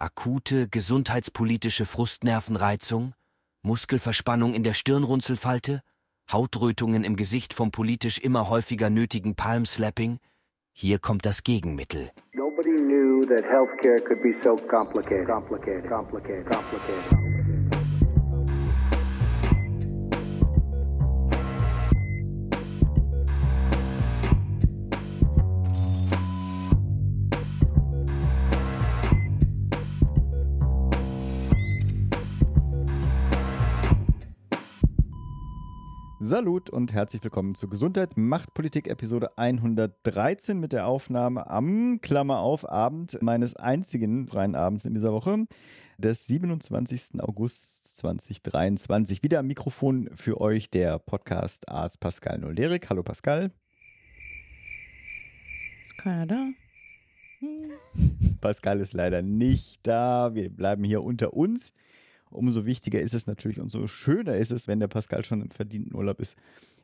[0.00, 3.14] Akute gesundheitspolitische Frustnervenreizung?
[3.62, 5.80] Muskelverspannung in der Stirnrunzelfalte?
[6.30, 10.20] Hautrötungen im Gesicht vom politisch immer häufiger nötigen Palmslapping?
[10.72, 12.12] Hier kommt das Gegenmittel.
[12.32, 15.26] Nobody knew that healthcare could be so complicated.
[15.26, 17.47] complicated, complicated, complicated.
[36.28, 42.40] Salut und herzlich willkommen zu Gesundheit macht Politik Episode 113 mit der Aufnahme am Klammer
[42.40, 45.46] auf Abend meines einzigen freien Abends in dieser Woche
[45.96, 47.22] des 27.
[47.22, 49.22] August 2023.
[49.22, 52.90] Wieder am Mikrofon für euch der Podcast Arzt Pascal Nolerik.
[52.90, 53.50] Hallo Pascal.
[55.86, 56.46] Ist keiner da?
[57.38, 58.36] Hm.
[58.42, 60.34] Pascal ist leider nicht da.
[60.34, 61.72] Wir bleiben hier unter uns
[62.30, 65.50] umso wichtiger ist es natürlich und so schöner ist es, wenn der Pascal schon im
[65.50, 66.36] verdienten Urlaub ist,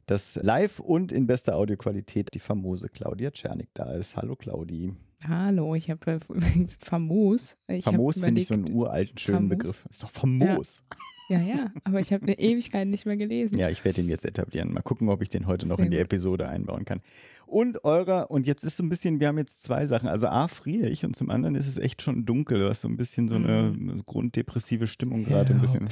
[0.07, 4.17] dass live und in bester Audioqualität die famose Claudia Czernik da ist.
[4.17, 4.93] Hallo Claudi.
[5.27, 7.57] Hallo, ich habe übrigens famos.
[7.67, 9.49] Ich famos finde ich so einen uralten, schönen famos.
[9.51, 9.87] Begriff.
[9.89, 10.83] Ist doch famos.
[10.93, 10.99] Ja.
[11.29, 13.59] Ja, ja, aber ich habe eine Ewigkeit nicht mehr gelesen.
[13.59, 14.73] Ja, ich werde ihn jetzt etablieren.
[14.73, 16.05] Mal gucken, ob ich den heute noch Sehr in die gut.
[16.05, 17.01] Episode einbauen kann.
[17.47, 20.09] Und eurer, und jetzt ist so ein bisschen, wir haben jetzt zwei Sachen.
[20.09, 22.59] Also A, friere ich und zum anderen ist es echt schon dunkel.
[22.59, 24.03] Du hast so ein bisschen so eine mhm.
[24.05, 25.51] grunddepressive Stimmung gerade.
[25.51, 25.89] Ja, ein bisschen.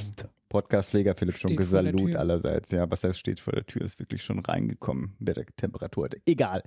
[0.49, 2.69] Podcastpfleger Philipp Schunke, Salut allerseits.
[2.69, 6.09] Ja, was heißt, steht vor der Tür, ist wirklich schon reingekommen bei der Temperatur.
[6.27, 6.61] Egal.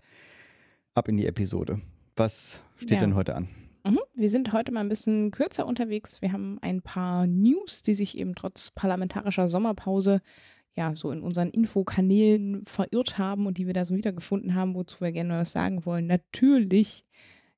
[0.95, 1.81] Ab in die Episode.
[2.17, 2.99] Was steht ja.
[2.99, 3.49] denn heute an?
[3.87, 4.01] Mhm.
[4.15, 6.21] Wir sind heute mal ein bisschen kürzer unterwegs.
[6.21, 10.23] Wir haben ein paar News, die sich eben trotz parlamentarischer Sommerpause
[10.75, 15.01] ja so in unseren Infokanälen verirrt haben und die wir da so wiedergefunden haben, wozu
[15.01, 16.09] wir gerne was sagen wollen.
[16.09, 17.05] Natürlich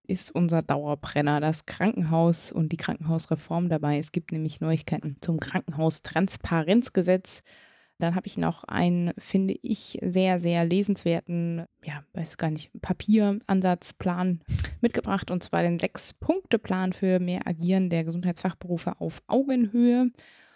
[0.06, 3.98] ist unser Dauerbrenner das Krankenhaus und die Krankenhausreform dabei.
[3.98, 7.42] Es gibt nämlich Neuigkeiten zum Krankenhaustransparenzgesetz.
[7.98, 14.41] Dann habe ich noch einen, finde ich, sehr, sehr lesenswerten, ja, weiß gar nicht, Papieransatzplan
[14.81, 20.10] mitgebracht und zwar den Sechs-Punkte-Plan für mehr Agieren der Gesundheitsfachberufe auf Augenhöhe.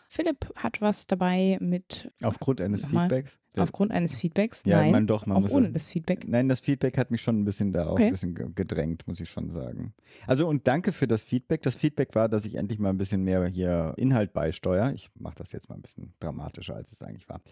[0.09, 2.13] Philipp hat was dabei mit.
[2.23, 3.41] Aufgrund eines Feedbacks?
[3.57, 4.63] Aufgrund eines Feedbacks?
[4.65, 6.27] Ja, nein, man doch, man auch muss ohne das Feedback.
[6.27, 8.07] Nein, das Feedback hat mich schon ein bisschen da auch okay.
[8.07, 9.93] ein bisschen gedrängt, muss ich schon sagen.
[10.27, 11.63] Also und danke für das Feedback.
[11.63, 14.93] Das Feedback war, dass ich endlich mal ein bisschen mehr hier Inhalt beisteuere.
[14.95, 17.43] Ich mache das jetzt mal ein bisschen dramatischer, als es eigentlich war.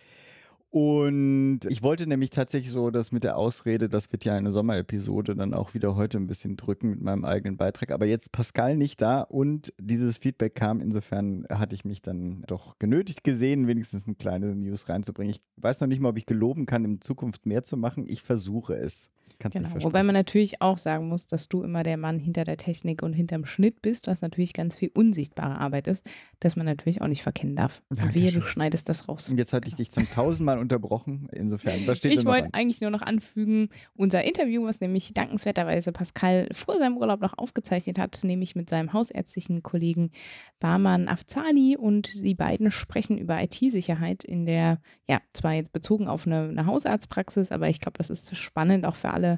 [0.73, 5.35] Und ich wollte nämlich tatsächlich so das mit der Ausrede, das wird ja eine Sommerepisode,
[5.35, 7.91] dann auch wieder heute ein bisschen drücken mit meinem eigenen Beitrag.
[7.91, 10.81] Aber jetzt Pascal nicht da und dieses Feedback kam.
[10.81, 15.35] Insofern hatte ich mich dann doch genötigt gesehen, wenigstens eine kleine News reinzubringen.
[15.35, 18.07] Ich weiß noch nicht mal, ob ich geloben kann, in Zukunft mehr zu machen.
[18.07, 19.11] Ich versuche es.
[19.41, 19.71] Kannst genau.
[19.81, 23.15] Wobei man natürlich auch sagen muss, dass du immer der Mann hinter der Technik und
[23.15, 26.05] hinterm Schnitt bist, was natürlich ganz viel unsichtbare Arbeit ist,
[26.41, 27.81] dass man natürlich auch nicht verkennen darf.
[27.89, 29.31] Und wehe, du schneidest das raus.
[29.31, 31.28] Und jetzt hatte ich dich zum tausendmal unterbrochen.
[31.33, 36.47] Insofern, was steht Ich wollte eigentlich nur noch anfügen, unser Interview, was nämlich dankenswerterweise Pascal
[36.53, 40.11] vor seinem Urlaub noch aufgezeichnet hat, nämlich mit seinem hausärztlichen Kollegen
[40.59, 46.27] Barman Afzali und die beiden sprechen über IT-Sicherheit in der, ja, zwar jetzt bezogen auf
[46.27, 49.30] eine, eine Hausarztpraxis, aber ich glaube, das ist spannend auch für alle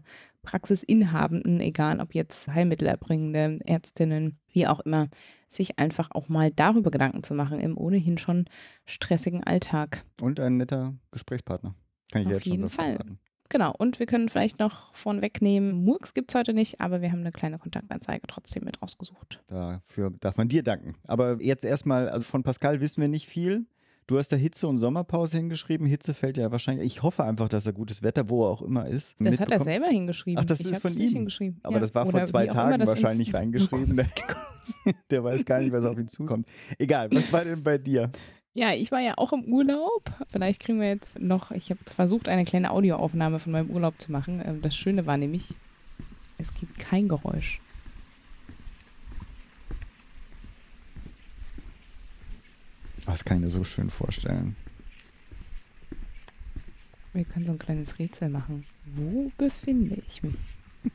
[0.42, 5.08] Praxisinhabenden, egal ob jetzt Heilmittelerbringende, Ärztinnen, wie auch immer,
[5.48, 8.46] sich einfach auch mal darüber Gedanken zu machen im ohnehin schon
[8.86, 10.04] stressigen Alltag.
[10.20, 11.74] Und ein netter Gesprächspartner.
[12.10, 12.96] Kann ich Auf jetzt jeden Fall.
[12.96, 13.18] Verraten.
[13.52, 17.12] Genau, und wir können vielleicht noch von wegnehmen, Murks gibt es heute nicht, aber wir
[17.12, 19.42] haben eine kleine Kontaktanzeige trotzdem mit rausgesucht.
[19.46, 20.94] Dafür darf man dir danken.
[21.06, 23.66] Aber jetzt erstmal, also von Pascal wissen wir nicht viel.
[24.06, 25.86] Du hast da Hitze und Sommerpause hingeschrieben.
[25.86, 26.86] Hitze fällt ja wahrscheinlich.
[26.86, 29.14] Ich hoffe einfach, dass er gutes Wetter, wo er auch immer ist.
[29.20, 30.40] Das hat er selber hingeschrieben.
[30.40, 31.12] Ach, das ich ist von ihm.
[31.12, 31.60] Hingeschrieben.
[31.62, 31.80] Aber ja.
[31.80, 33.96] das war vor zwei Tagen wahrscheinlich reingeschrieben.
[33.96, 34.06] Der,
[35.10, 36.48] der weiß gar nicht, was auf ihn zukommt.
[36.78, 38.10] Egal, was war denn bei dir?
[38.54, 40.10] Ja, ich war ja auch im Urlaub.
[40.28, 44.12] Vielleicht kriegen wir jetzt noch, ich habe versucht, eine kleine Audioaufnahme von meinem Urlaub zu
[44.12, 44.42] machen.
[44.44, 45.54] Ähm, das Schöne war nämlich,
[46.38, 47.60] es gibt kein Geräusch.
[53.06, 54.56] Das kann ich mir so schön vorstellen.
[57.12, 58.64] Wir können so ein kleines Rätsel machen.
[58.86, 60.34] Wo befinde ich mich?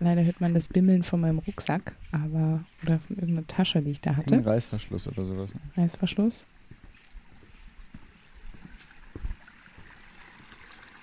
[0.00, 4.00] Leider hört man das Bimmeln von meinem Rucksack, aber oder von irgendeiner Tasche, die ich
[4.00, 4.34] da hatte.
[4.34, 5.54] Ein Reißverschluss oder sowas.
[5.54, 5.60] Ne?
[5.76, 6.46] Reißverschluss.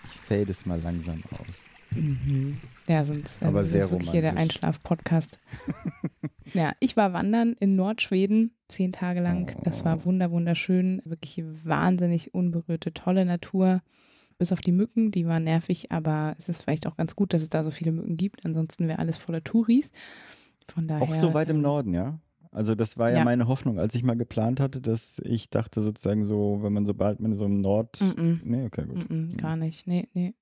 [0.06, 1.72] Ich fade es mal langsam aus.
[1.95, 2.57] Mhm.
[2.88, 5.39] Ja, sonst aber sehr ist wirklich hier der Einschlaf-Podcast.
[6.54, 9.56] ja, ich war wandern in Nordschweden zehn Tage lang.
[9.63, 13.81] Das war wunder wunderschön, wirklich wahnsinnig unberührte, tolle Natur.
[14.38, 17.44] Bis auf die Mücken, die waren nervig, aber es ist vielleicht auch ganz gut, dass
[17.44, 18.44] es da so viele Mücken gibt.
[18.44, 19.91] Ansonsten wäre alles voller Touris.
[20.68, 22.19] Von daher, Auch so weit im ähm, Norden, ja?
[22.51, 23.23] Also das war ja, Ja.
[23.23, 27.19] meine Hoffnung, als ich mal geplant hatte, dass ich dachte sozusagen so, wenn man sobald
[27.19, 28.01] man so im Nord...
[28.01, 28.39] Mm-mm.
[28.44, 29.09] Nee, okay, gut.
[29.09, 29.88] Mm-mm, gar nicht.
[29.88, 30.33] Nee, nee.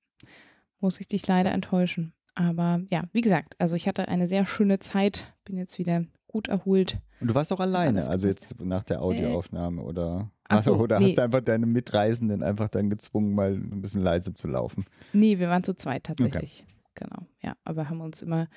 [0.80, 2.14] Muss ich dich leider enttäuschen.
[2.34, 6.48] Aber ja, wie gesagt, also ich hatte eine sehr schöne Zeit, bin jetzt wieder gut
[6.48, 7.00] erholt.
[7.20, 10.30] Und du warst auch alleine, also jetzt nach der Audioaufnahme, oder?
[10.48, 11.06] Ach so, oder nee.
[11.06, 14.84] hast du einfach deine Mitreisenden einfach dann gezwungen, mal ein bisschen leise zu laufen?
[15.12, 16.64] Nee, wir waren zu zweit tatsächlich.
[16.94, 17.54] Genau, ja.
[17.64, 18.48] Aber haben uns immer,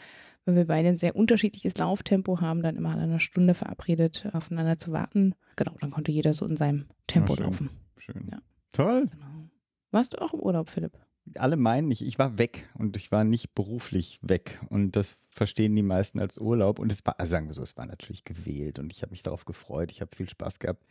[0.46, 4.78] weil wir beide ein sehr unterschiedliches Lauftempo haben, dann immer alle eine Stunde verabredet, aufeinander
[4.78, 5.36] zu warten.
[5.56, 7.46] Genau, dann konnte jeder so in seinem Tempo Ah, schön.
[7.46, 7.70] laufen.
[7.98, 8.28] Schön.
[8.32, 8.40] Ja.
[8.72, 9.08] Toll.
[9.12, 9.50] Genau.
[9.92, 10.98] Warst du auch im Urlaub, Philipp?
[11.38, 14.60] Alle meinen nicht, ich war weg und ich war nicht beruflich weg.
[14.70, 16.80] Und das verstehen die meisten als Urlaub.
[16.80, 19.24] Und es war, also sagen wir so, es war natürlich gewählt und ich habe mich
[19.24, 19.92] darauf gefreut.
[19.92, 20.84] Ich habe viel Spaß gehabt.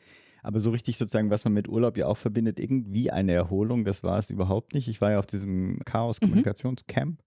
[0.43, 4.03] Aber so richtig sozusagen, was man mit Urlaub ja auch verbindet, irgendwie eine Erholung, das
[4.03, 4.89] war es überhaupt nicht.
[4.89, 7.23] Ich war ja auf diesem Chaos-Kommunikationscamp.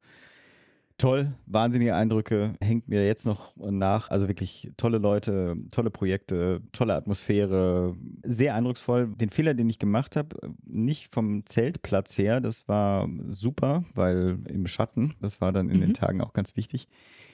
[0.97, 4.09] Toll, wahnsinnige Eindrücke, hängt mir jetzt noch nach.
[4.11, 9.07] Also wirklich tolle Leute, tolle Projekte, tolle Atmosphäre, sehr eindrucksvoll.
[9.07, 14.67] Den Fehler, den ich gemacht habe, nicht vom Zeltplatz her, das war super, weil im
[14.67, 15.81] Schatten, das war dann in Mhm.
[15.81, 16.87] den Tagen auch ganz wichtig.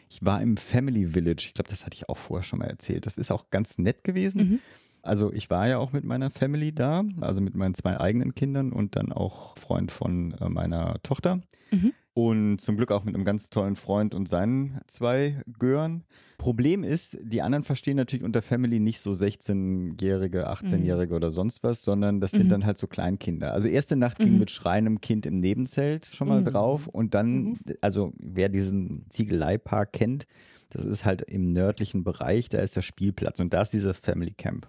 [0.09, 3.05] Ich war im Family Village, ich glaube, das hatte ich auch vorher schon mal erzählt.
[3.05, 4.41] Das ist auch ganz nett gewesen.
[4.49, 4.59] Mhm.
[5.03, 8.71] Also ich war ja auch mit meiner Family da, also mit meinen zwei eigenen Kindern
[8.73, 11.41] und dann auch Freund von äh, meiner Tochter.
[11.71, 11.93] Mhm.
[12.13, 16.03] Und zum Glück auch mit einem ganz tollen Freund und seinen zwei Gören.
[16.37, 21.83] Problem ist, die anderen verstehen natürlich unter Family nicht so 16-Jährige, 18-Jährige oder sonst was,
[21.83, 22.49] sondern das sind Mhm.
[22.49, 23.53] dann halt so Kleinkinder.
[23.53, 24.39] Also erste Nacht ging Mhm.
[24.39, 26.45] mit schreiendem Kind im Nebenzelt schon mal Mhm.
[26.45, 27.59] drauf und dann, Mhm.
[27.79, 30.25] also wer diesen Ziegeleipark kennt,
[30.71, 34.31] das ist halt im nördlichen Bereich, da ist der Spielplatz und da ist dieser Family
[34.31, 34.67] Camp.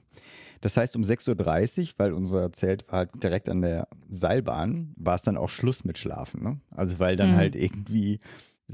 [0.63, 5.17] Das heißt, um 6.30 Uhr, weil unser Zelt war halt direkt an der Seilbahn, war
[5.17, 6.43] es dann auch Schluss mit Schlafen.
[6.43, 6.61] Ne?
[6.71, 7.37] Also weil dann Mhm.
[7.37, 8.21] halt irgendwie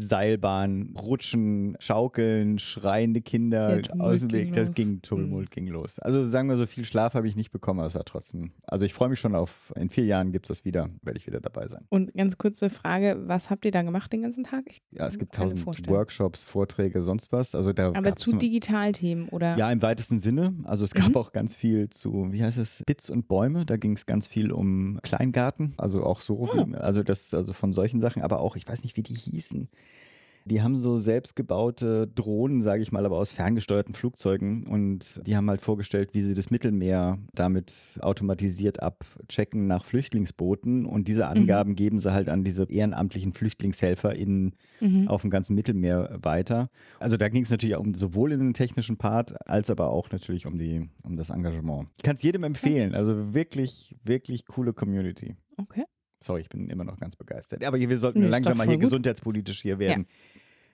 [0.00, 5.98] Seilbahn, Rutschen, Schaukeln, schreiende Kinder aus dem Weg, das ging, Tumult ging los.
[5.98, 8.84] Also sagen wir so, viel Schlaf habe ich nicht bekommen, aber es war trotzdem, also
[8.84, 11.40] ich freue mich schon auf, in vier Jahren gibt es das wieder, werde ich wieder
[11.40, 11.84] dabei sein.
[11.88, 14.64] Und ganz kurze Frage, was habt ihr da gemacht den ganzen Tag?
[14.68, 15.88] Ich Ja, es gibt tausend vorstellen.
[15.90, 17.54] Workshops, Vorträge, sonst was.
[17.54, 19.56] Also da Aber zu Digitalthemen oder?
[19.56, 20.54] Ja, im weitesten Sinne.
[20.64, 21.16] Also es gab Mhm.
[21.16, 23.66] auch ganz viel zu, wie heißt es, Bits und Bäume.
[23.66, 26.76] Da ging es ganz viel um Kleingarten, also auch so, Ah.
[26.78, 29.68] also das, also von solchen Sachen, aber auch, ich weiß nicht, wie die hießen.
[30.48, 35.48] Die haben so selbstgebaute Drohnen, sage ich mal, aber aus ferngesteuerten Flugzeugen und die haben
[35.50, 42.00] halt vorgestellt, wie sie das Mittelmeer damit automatisiert abchecken nach Flüchtlingsbooten und diese Angaben geben
[42.00, 45.08] sie halt an diese ehrenamtlichen FlüchtlingshelferInnen Mhm.
[45.08, 46.70] auf dem ganzen Mittelmeer weiter.
[47.00, 50.10] Also da ging es natürlich auch um sowohl in den technischen Part als aber auch
[50.10, 51.88] natürlich um die um das Engagement.
[51.96, 52.94] Ich kann es jedem empfehlen.
[52.94, 55.34] Also wirklich wirklich coole Community.
[55.56, 55.84] Okay.
[56.20, 57.62] Sorry, ich bin immer noch ganz begeistert.
[57.64, 58.84] Aber wir sollten Nee, langsam mal hier gut.
[58.84, 60.06] gesundheitspolitisch hier werden.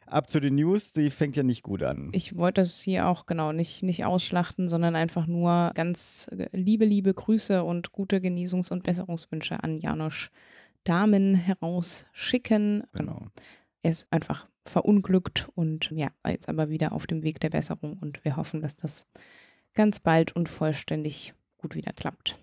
[0.06, 2.10] Ab zu den News, die fängt ja nicht gut an.
[2.12, 7.12] Ich wollte das hier auch genau nicht, nicht ausschlachten, sondern einfach nur ganz liebe, liebe
[7.14, 10.30] Grüße und gute Geniesungs- und Besserungswünsche an Janosch
[10.84, 12.84] Damen herausschicken.
[12.92, 13.26] genau.
[13.82, 18.24] Er ist einfach verunglückt und ja, jetzt aber wieder auf dem Weg der Besserung und
[18.24, 19.06] wir hoffen, dass das
[19.74, 22.38] ganz bald und vollständig gut wieder klappt.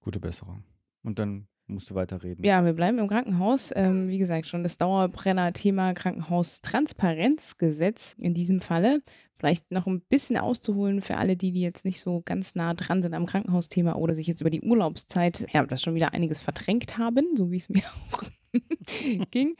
[0.00, 0.62] Gute Besserung.
[1.02, 2.42] Und dann musst du weiterreden.
[2.44, 3.72] Ja, wir bleiben im Krankenhaus.
[3.74, 9.00] Ähm, wie gesagt, schon das Dauerbrenner-Thema Krankenhaustransparenzgesetz in diesem Falle.
[9.38, 13.02] Vielleicht noch ein bisschen auszuholen für alle, die, die jetzt nicht so ganz nah dran
[13.02, 16.96] sind am Krankenhausthema oder sich jetzt über die Urlaubszeit, ja, das schon wieder einiges verdrängt
[16.96, 17.82] haben, so wie es mir
[18.12, 18.22] auch
[19.30, 19.56] ging.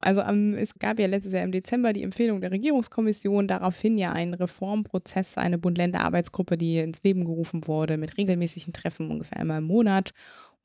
[0.00, 4.12] Also am, es gab ja letztes Jahr im Dezember die Empfehlung der Regierungskommission, daraufhin ja
[4.12, 9.64] einen Reformprozess, eine Bund-Länder-Arbeitsgruppe, die ins Leben gerufen wurde mit regelmäßigen Treffen ungefähr einmal im
[9.64, 10.12] Monat.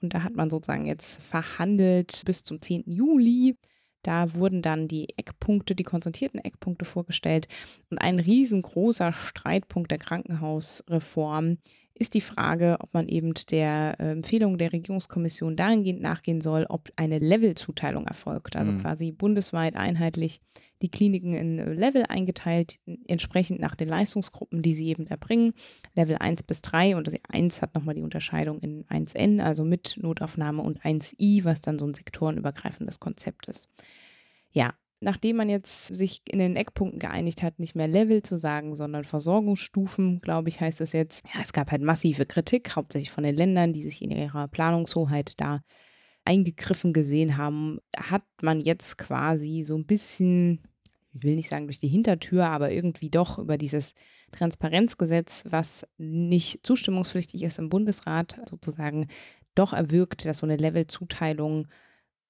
[0.01, 2.83] Und da hat man sozusagen jetzt verhandelt bis zum 10.
[2.85, 3.57] Juli.
[4.01, 7.47] Da wurden dann die Eckpunkte, die konzentrierten Eckpunkte vorgestellt.
[7.89, 11.57] Und ein riesengroßer Streitpunkt der Krankenhausreform
[11.99, 16.89] ist die Frage, ob man eben der äh, Empfehlung der Regierungskommission dahingehend nachgehen soll, ob
[16.95, 18.55] eine Levelzuteilung erfolgt.
[18.55, 18.79] Also Mhm.
[18.79, 20.41] quasi bundesweit einheitlich
[20.81, 25.53] die Kliniken in äh, Level eingeteilt, entsprechend nach den Leistungsgruppen, die sie eben erbringen.
[25.93, 29.97] Level 1 bis 3 und das 1 hat nochmal die Unterscheidung in 1N, also mit
[30.01, 33.69] Notaufnahme und 1I, was dann so ein sektorenübergreifendes Konzept ist.
[34.51, 38.75] Ja, nachdem man jetzt sich in den Eckpunkten geeinigt hat, nicht mehr Level zu sagen,
[38.75, 41.25] sondern Versorgungsstufen, glaube ich, heißt es jetzt.
[41.33, 45.39] Ja, es gab halt massive Kritik, hauptsächlich von den Ländern, die sich in ihrer Planungshoheit
[45.39, 45.61] da
[46.25, 50.61] eingegriffen gesehen haben, hat man jetzt quasi so ein bisschen,
[51.13, 53.93] ich will nicht sagen durch die Hintertür, aber irgendwie doch über dieses
[54.31, 59.07] Transparenzgesetz, was nicht zustimmungspflichtig ist im Bundesrat, sozusagen
[59.55, 61.67] doch erwirkt, dass so eine Levelzuteilung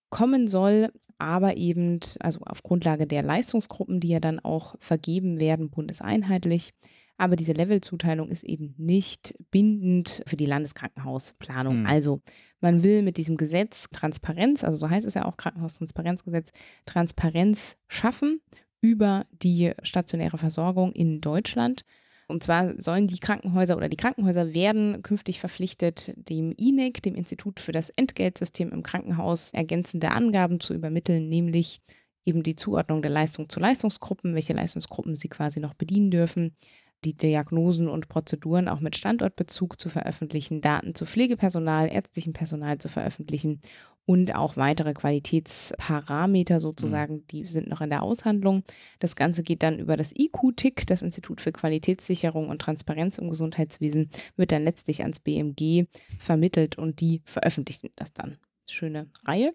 [0.09, 5.69] kommen soll, aber eben, also auf Grundlage der Leistungsgruppen, die ja dann auch vergeben werden,
[5.69, 6.73] bundeseinheitlich.
[7.17, 11.81] Aber diese Levelzuteilung ist eben nicht bindend für die Landeskrankenhausplanung.
[11.81, 11.85] Mhm.
[11.85, 12.21] Also
[12.61, 16.53] man will mit diesem Gesetz Transparenz, also so heißt es ja auch Krankenhaustransparenzgesetz,
[16.85, 18.39] Transparenz schaffen
[18.81, 21.83] über die stationäre Versorgung in Deutschland.
[22.29, 27.59] Und zwar sollen die Krankenhäuser oder die Krankenhäuser werden künftig verpflichtet, dem INEC, dem Institut
[27.59, 31.81] für das Entgeltsystem im Krankenhaus, ergänzende Angaben zu übermitteln, nämlich
[32.23, 36.55] eben die Zuordnung der Leistung zu Leistungsgruppen, welche Leistungsgruppen sie quasi noch bedienen dürfen,
[37.03, 42.89] die Diagnosen und Prozeduren auch mit Standortbezug zu veröffentlichen, Daten zu Pflegepersonal, ärztlichem Personal zu
[42.89, 43.61] veröffentlichen
[44.09, 47.27] und auch weitere Qualitätsparameter sozusagen, mhm.
[47.27, 48.63] die sind noch in der Aushandlung.
[48.97, 54.09] Das Ganze geht dann über das IQ-TIC, das Institut für Qualitätssicherung und Transparenz im Gesundheitswesen,
[54.35, 55.85] wird dann letztlich ans BMG
[56.17, 58.39] vermittelt und die veröffentlichen das dann.
[58.67, 59.53] Schöne Reihe.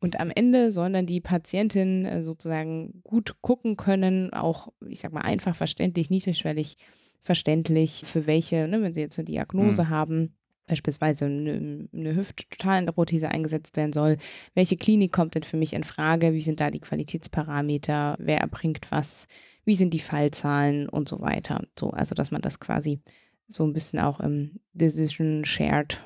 [0.00, 5.14] Und am Ende sollen dann die Patientinnen äh, sozusagen gut gucken können, auch, ich sag
[5.14, 6.76] mal, einfach verständlich, niedrigschwellig
[7.22, 9.88] verständlich, für welche, ne, wenn sie jetzt eine Diagnose mhm.
[9.88, 10.34] haben,
[10.66, 14.16] beispielsweise eine, eine Hüft-Totalenprothese eingesetzt werden soll,
[14.54, 18.86] welche Klinik kommt denn für mich in Frage, wie sind da die Qualitätsparameter, wer erbringt
[18.90, 19.26] was,
[19.64, 21.64] wie sind die Fallzahlen und so weiter.
[21.78, 23.00] So, also dass man das quasi
[23.48, 26.02] so ein bisschen auch im Decision Shared.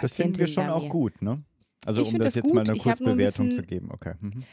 [0.00, 1.42] Das finden wir schon auch gut, ne?
[1.84, 2.54] Also ich um das, das jetzt gut.
[2.54, 4.14] mal eine Kurzbewertung zu geben, okay.
[4.20, 4.44] Mhm.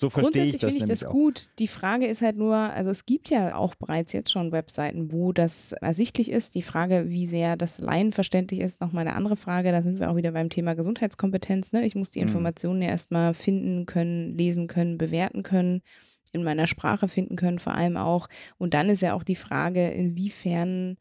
[0.00, 0.60] So verstehe ich das.
[0.60, 1.50] finde ich das gut.
[1.58, 5.32] Die Frage ist halt nur, also es gibt ja auch bereits jetzt schon Webseiten, wo
[5.32, 6.54] das ersichtlich ist.
[6.54, 9.72] Die Frage, wie sehr das laienverständlich ist, nochmal eine andere Frage.
[9.72, 11.72] Da sind wir auch wieder beim Thema Gesundheitskompetenz.
[11.72, 11.84] Ne?
[11.84, 12.28] Ich muss die mhm.
[12.28, 15.82] Informationen ja erstmal finden können, lesen können, bewerten können,
[16.30, 18.28] in meiner Sprache finden können, vor allem auch.
[18.56, 20.96] Und dann ist ja auch die Frage, inwiefern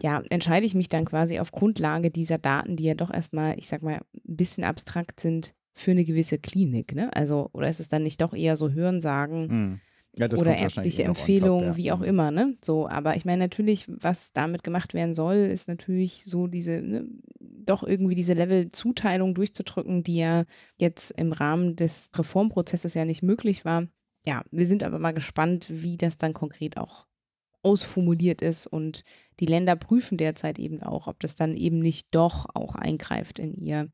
[0.00, 3.68] ja, entscheide ich mich dann quasi auf Grundlage dieser Daten, die ja doch erstmal, ich
[3.68, 7.14] sag mal, ein bisschen abstrakt sind für eine gewisse Klinik, ne?
[7.14, 9.80] Also, oder ist es dann nicht doch eher so Hörensagen hm.
[10.18, 11.76] ja, oder ärztliche Empfehlungen, ja.
[11.76, 12.06] wie auch hm.
[12.06, 12.56] immer, ne?
[12.62, 17.06] So, aber ich meine natürlich, was damit gemacht werden soll, ist natürlich so diese, ne,
[17.40, 20.44] doch irgendwie diese Level-Zuteilung durchzudrücken, die ja
[20.76, 23.86] jetzt im Rahmen des Reformprozesses ja nicht möglich war.
[24.26, 27.06] Ja, wir sind aber mal gespannt, wie das dann konkret auch
[27.62, 29.04] ausformuliert ist und
[29.40, 33.54] die Länder prüfen derzeit eben auch, ob das dann eben nicht doch auch eingreift in
[33.54, 33.90] ihr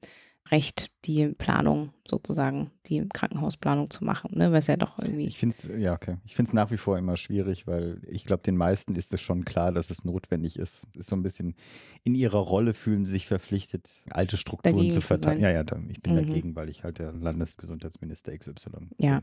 [0.51, 4.53] Recht, die Planung sozusagen, die Krankenhausplanung zu machen, ne?
[4.53, 5.27] Was ja doch irgendwie.
[5.27, 6.19] Ich finde es, ja, okay.
[6.25, 9.23] Ich finde es nach wie vor immer schwierig, weil ich glaube, den meisten ist es
[9.23, 10.87] schon klar, dass es notwendig ist.
[10.97, 11.55] Ist so ein bisschen
[12.03, 15.43] in ihrer Rolle fühlen sie sich verpflichtet, alte Strukturen dagegen zu verteidigen.
[15.43, 16.17] Ja, ja, ich bin mhm.
[16.17, 18.91] dagegen, weil ich halt der Landesgesundheitsminister XY bin.
[18.99, 19.23] Ja.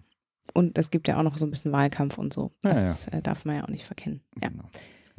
[0.54, 2.52] Und es gibt ja auch noch so ein bisschen Wahlkampf und so.
[2.62, 3.18] Das ja, ja.
[3.20, 4.22] Äh, darf man ja auch nicht verkennen.
[4.42, 4.50] Ja.
[4.50, 4.70] Genau.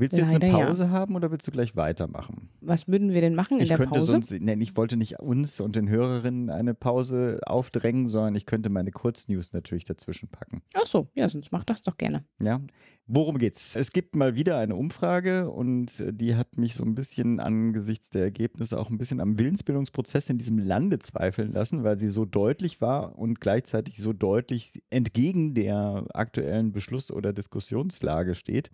[0.03, 0.91] Willst du jetzt eine Pause ja.
[0.91, 2.49] haben oder willst du gleich weitermachen?
[2.61, 4.11] Was würden wir denn machen in ich der könnte Pause?
[4.11, 8.69] Sonst, nee, ich wollte nicht uns und den Hörerinnen eine Pause aufdrängen, sondern ich könnte
[8.69, 10.61] meine Kurznews natürlich dazwischen packen.
[10.75, 12.25] Ach so, ja, sonst mach das doch gerne.
[12.41, 12.61] Ja,
[13.07, 13.77] worum geht's?
[13.77, 18.23] Es gibt mal wieder eine Umfrage und die hat mich so ein bisschen angesichts der
[18.23, 22.81] Ergebnisse auch ein bisschen am Willensbildungsprozess in diesem Lande zweifeln lassen, weil sie so deutlich
[22.81, 28.73] war und gleichzeitig so deutlich entgegen der aktuellen Beschluss- oder Diskussionslage steht.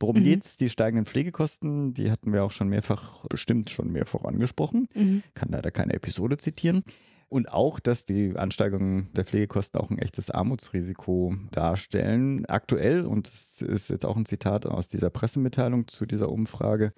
[0.00, 0.24] Worum mhm.
[0.24, 0.56] geht es?
[0.56, 4.88] Die steigenden Pflegekosten, die hatten wir auch schon mehrfach, bestimmt schon mehrfach angesprochen.
[4.94, 5.22] Mhm.
[5.34, 6.82] Kann leider keine Episode zitieren.
[7.28, 12.44] Und auch, dass die Ansteigerung der Pflegekosten auch ein echtes Armutsrisiko darstellen.
[12.46, 16.92] Aktuell, und das ist jetzt auch ein Zitat aus dieser Pressemitteilung zu dieser Umfrage,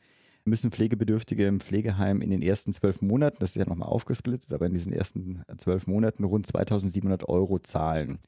[0.45, 4.67] müssen Pflegebedürftige im Pflegeheim in den ersten zwölf Monaten, das ist ja nochmal aufgesplittet, aber
[4.67, 8.19] in diesen ersten zwölf Monaten rund 2700 Euro zahlen.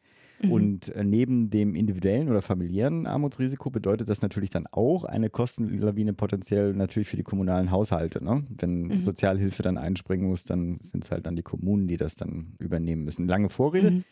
[0.43, 0.53] Mhm.
[0.53, 6.13] Und äh, neben dem individuellen oder familiären Armutsrisiko bedeutet das natürlich dann auch eine Kostenlawine
[6.13, 8.23] potenziell natürlich für die kommunalen Haushalte.
[8.23, 8.45] Ne?
[8.49, 8.97] Wenn mhm.
[8.97, 13.05] Sozialhilfe dann einspringen muss, dann sind es halt dann die Kommunen, die das dann übernehmen
[13.05, 13.29] müssen.
[13.29, 13.91] Lange Vorrede.
[13.91, 14.05] Mhm.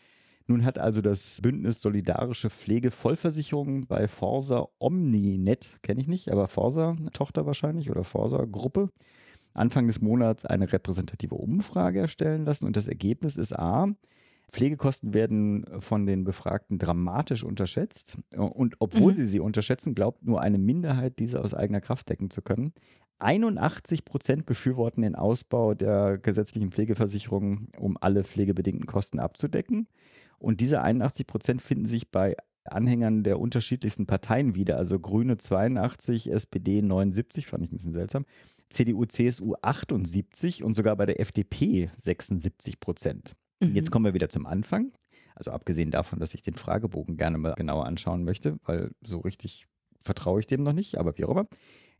[0.47, 6.97] Nun hat also das Bündnis Solidarische Pflegevollversicherung bei Forsa Omninet, kenne ich nicht, aber Forsa
[7.13, 8.89] Tochter wahrscheinlich oder Forsa Gruppe,
[9.53, 13.87] Anfang des Monats eine repräsentative Umfrage erstellen lassen und das Ergebnis ist A,
[14.53, 18.19] Pflegekosten werden von den Befragten dramatisch unterschätzt.
[18.37, 19.15] Und obwohl mhm.
[19.15, 22.71] sie sie unterschätzen, glaubt nur eine Minderheit, diese aus eigener Kraft decken zu können.
[23.17, 29.87] 81 Prozent befürworten den Ausbau der gesetzlichen Pflegeversicherung, um alle pflegebedingten Kosten abzudecken.
[30.37, 34.77] Und diese 81 Prozent finden sich bei Anhängern der unterschiedlichsten Parteien wieder.
[34.77, 38.25] Also Grüne 82, SPD 79, fand ich ein bisschen seltsam,
[38.69, 43.35] CDU, CSU 78 und sogar bei der FDP 76 Prozent.
[43.69, 43.75] Mhm.
[43.75, 44.91] Jetzt kommen wir wieder zum Anfang.
[45.35, 49.65] Also abgesehen davon, dass ich den Fragebogen gerne mal genauer anschauen möchte, weil so richtig
[50.03, 51.47] vertraue ich dem noch nicht, aber wie auch immer.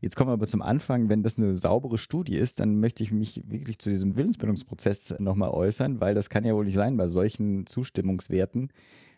[0.00, 1.08] Jetzt kommen wir aber zum Anfang.
[1.08, 5.50] Wenn das eine saubere Studie ist, dann möchte ich mich wirklich zu diesem Willensbildungsprozess nochmal
[5.50, 8.70] äußern, weil das kann ja wohl nicht sein bei solchen Zustimmungswerten.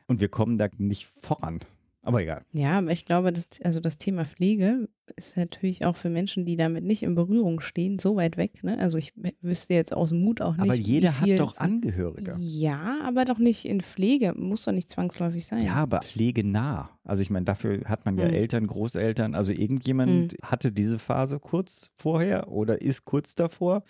[0.07, 1.61] Und wir kommen da nicht voran.
[2.07, 2.45] Aber egal.
[2.53, 6.57] Ja, aber ich glaube, dass, also das Thema Pflege ist natürlich auch für Menschen, die
[6.57, 8.63] damit nicht in Berührung stehen, so weit weg.
[8.63, 8.79] Ne?
[8.79, 10.63] Also ich wüsste jetzt aus dem Mut auch nicht.
[10.63, 12.37] Aber jeder hat doch Angehörige.
[12.39, 14.35] Ja, aber doch nicht in Pflege.
[14.37, 15.65] Muss doch nicht zwangsläufig sein.
[15.65, 16.91] Ja, aber pflegenah.
[17.03, 18.35] Also ich meine, dafür hat man ja mhm.
[18.35, 19.35] Eltern, Großeltern.
[19.35, 20.37] Also irgendjemand mhm.
[20.43, 23.83] hatte diese Phase kurz vorher oder ist kurz davor.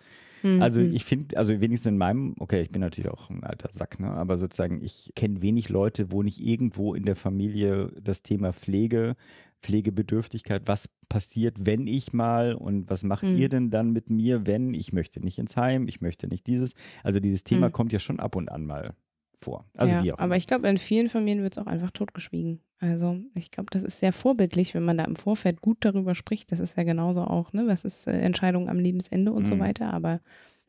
[0.43, 0.93] Also mhm.
[0.93, 4.11] ich finde, also wenigstens in meinem, okay, ich bin natürlich auch ein alter Sack, ne?
[4.11, 9.17] aber sozusagen, ich kenne wenig Leute, wo nicht irgendwo in der Familie das Thema Pflege,
[9.61, 13.37] Pflegebedürftigkeit, was passiert, wenn ich mal und was macht mhm.
[13.37, 16.75] ihr denn dann mit mir, wenn ich möchte nicht ins Heim, ich möchte nicht dieses.
[17.03, 17.73] Also dieses Thema mhm.
[17.73, 18.95] kommt ja schon ab und an mal
[19.41, 19.65] vor.
[19.77, 22.61] Also ja, wie auch aber ich glaube, in vielen Familien wird es auch einfach totgeschwiegen.
[22.79, 26.53] Also ich glaube, das ist sehr vorbildlich, wenn man da im Vorfeld gut darüber spricht.
[26.53, 29.47] Das ist ja genauso auch, ne, was ist äh, Entscheidung am Lebensende und mhm.
[29.47, 29.95] so weiter.
[29.95, 30.21] Aber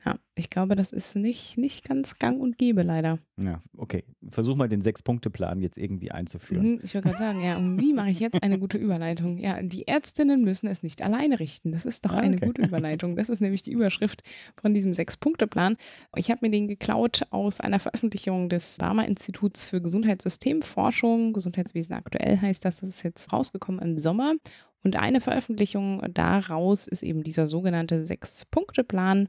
[0.06, 3.18] ja, ich glaube, das ist nicht, nicht ganz gang und gäbe, leider.
[3.42, 4.04] Ja, okay.
[4.30, 6.74] Versuch mal den Sechs-Punkte-Plan jetzt irgendwie einzuführen.
[6.74, 9.38] Mhm, ich wollte gerade sagen, ja, und wie mache ich jetzt eine gute Überleitung?
[9.38, 11.72] Ja, die Ärztinnen müssen es nicht alleine richten.
[11.72, 13.16] Das ist doch ah, eine gute Überleitung.
[13.16, 14.24] Das ist nämlich die Überschrift
[14.62, 15.78] von diesem Sechs-Punkte-Plan.
[16.16, 21.34] Ich habe mir den geklaut aus einer Veröffentlichung des Barmer-Instituts für Gesundheitssystemforschung.
[21.34, 22.78] Gesundheitswesen aktuell heißt das.
[22.78, 24.36] Das ist jetzt rausgekommen im Sommer.
[24.84, 29.28] Und eine Veröffentlichung daraus ist eben dieser sogenannte Sechs-Punkte-Plan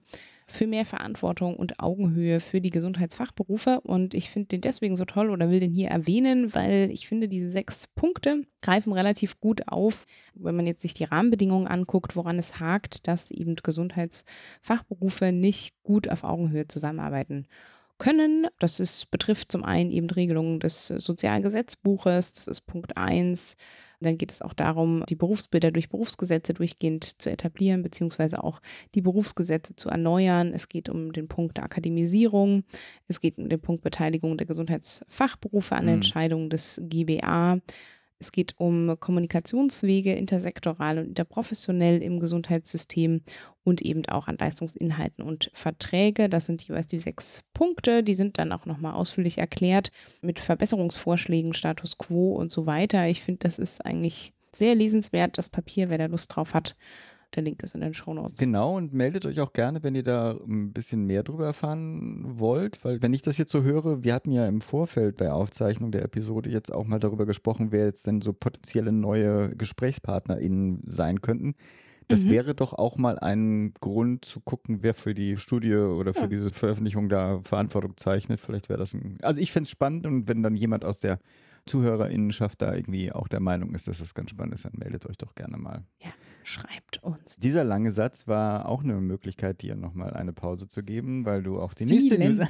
[0.50, 3.80] für mehr Verantwortung und Augenhöhe für die Gesundheitsfachberufe.
[3.82, 7.28] Und ich finde den deswegen so toll oder will den hier erwähnen, weil ich finde,
[7.28, 12.38] diese sechs Punkte greifen relativ gut auf, wenn man jetzt sich die Rahmenbedingungen anguckt, woran
[12.38, 17.46] es hakt, dass eben Gesundheitsfachberufe nicht gut auf Augenhöhe zusammenarbeiten
[17.98, 18.46] können.
[18.58, 22.96] Das ist, betrifft zum einen eben Regelungen des Sozialgesetzbuches, das ist Punkt
[24.00, 28.60] 1 dann geht es auch darum, die Berufsbilder durch Berufsgesetze durchgehend zu etablieren, beziehungsweise auch
[28.94, 30.52] die Berufsgesetze zu erneuern.
[30.54, 32.64] Es geht um den Punkt der Akademisierung.
[33.08, 35.94] Es geht um den Punkt Beteiligung der Gesundheitsfachberufe an mhm.
[35.94, 37.60] Entscheidungen des GBA.
[38.20, 43.22] Es geht um Kommunikationswege intersektoral und interprofessionell im Gesundheitssystem
[43.62, 46.28] und eben auch an Leistungsinhalten und Verträge.
[46.28, 48.02] Das sind jeweils die sechs Punkte.
[48.02, 53.06] Die sind dann auch nochmal ausführlich erklärt mit Verbesserungsvorschlägen, Status quo und so weiter.
[53.06, 56.74] Ich finde, das ist eigentlich sehr lesenswert, das Papier, wer da Lust drauf hat.
[57.34, 58.40] Der Link ist in den Shownotes.
[58.40, 62.82] Genau, und meldet euch auch gerne, wenn ihr da ein bisschen mehr drüber erfahren wollt,
[62.84, 66.02] weil wenn ich das jetzt so höre, wir hatten ja im Vorfeld bei Aufzeichnung der
[66.02, 71.54] Episode jetzt auch mal darüber gesprochen, wer jetzt denn so potenzielle neue GesprächspartnerInnen sein könnten.
[72.08, 72.30] Das mhm.
[72.30, 76.26] wäre doch auch mal ein Grund zu gucken, wer für die Studie oder für ja.
[76.28, 78.40] diese Veröffentlichung da Verantwortung zeichnet.
[78.40, 79.18] Vielleicht wäre das ein.
[79.20, 81.18] Also ich fände es spannend und wenn dann jemand aus der
[81.66, 85.18] Zuhörerinnenschaft da irgendwie auch der Meinung ist, dass das ganz spannend ist, dann meldet euch
[85.18, 85.84] doch gerne mal.
[86.00, 86.10] Ja,
[86.48, 87.36] schreibt uns.
[87.36, 91.60] Dieser lange Satz war auch eine Möglichkeit, dir nochmal eine Pause zu geben, weil du
[91.60, 92.48] auch die nächste Vielen News.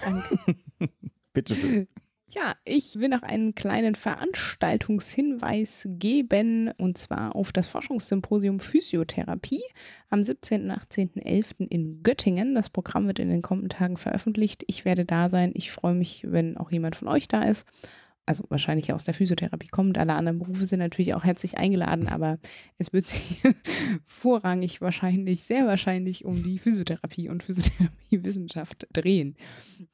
[1.33, 1.89] Bitte schön.
[2.31, 9.63] Ja, ich will noch einen kleinen Veranstaltungshinweis geben und zwar auf das Forschungssymposium Physiotherapie
[10.11, 10.65] am 17.
[10.65, 11.67] und 18.11.
[11.69, 12.55] in Göttingen.
[12.55, 14.63] Das Programm wird in den kommenden Tagen veröffentlicht.
[14.67, 15.53] Ich werde da sein.
[15.55, 17.67] Ich freue mich, wenn auch jemand von euch da ist
[18.29, 19.97] also wahrscheinlich aus der Physiotherapie kommt.
[19.97, 22.39] Alle anderen Berufe sind natürlich auch herzlich eingeladen, aber
[22.77, 23.43] es wird sich
[24.05, 29.37] vorrangig wahrscheinlich, sehr wahrscheinlich um die Physiotherapie und Physiotherapiewissenschaft drehen.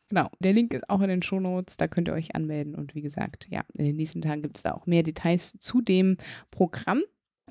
[0.08, 3.02] Genau, der Link ist auch in den Shownotes, da könnt ihr euch anmelden und wie
[3.02, 6.16] gesagt, ja, in den nächsten Tagen gibt es da auch mehr Details zu dem
[6.50, 7.02] Programm.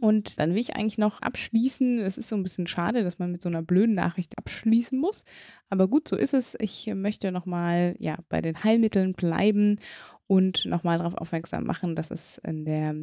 [0.02, 2.00] Und dann will ich eigentlich noch abschließen.
[2.00, 5.24] Es ist so ein bisschen schade, dass man mit so einer blöden Nachricht abschließen muss.
[5.70, 6.58] Aber gut, so ist es.
[6.60, 9.80] Ich möchte nochmal ja, bei den Heilmitteln bleiben
[10.28, 12.96] und nochmal darauf aufmerksam machen, dass es in der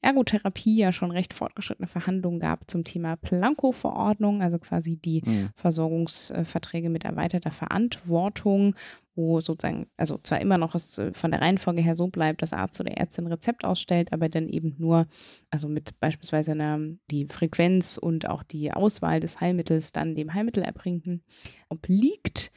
[0.00, 5.50] Ergotherapie ja schon recht fortgeschrittene Verhandlungen gab zum Thema Planko-Verordnung, also quasi die mhm.
[5.56, 8.76] Versorgungsverträge mit erweiterter Verantwortung,
[9.16, 12.80] wo sozusagen, also zwar immer noch es von der Reihenfolge her so bleibt, dass Arzt
[12.80, 15.08] oder Ärztin Rezept ausstellt, aber dann eben nur,
[15.50, 16.78] also mit beispielsweise einer,
[17.10, 21.24] die Frequenz und auch die Auswahl des Heilmittels dann dem Heilmittelerbringenden
[21.68, 22.52] obliegt.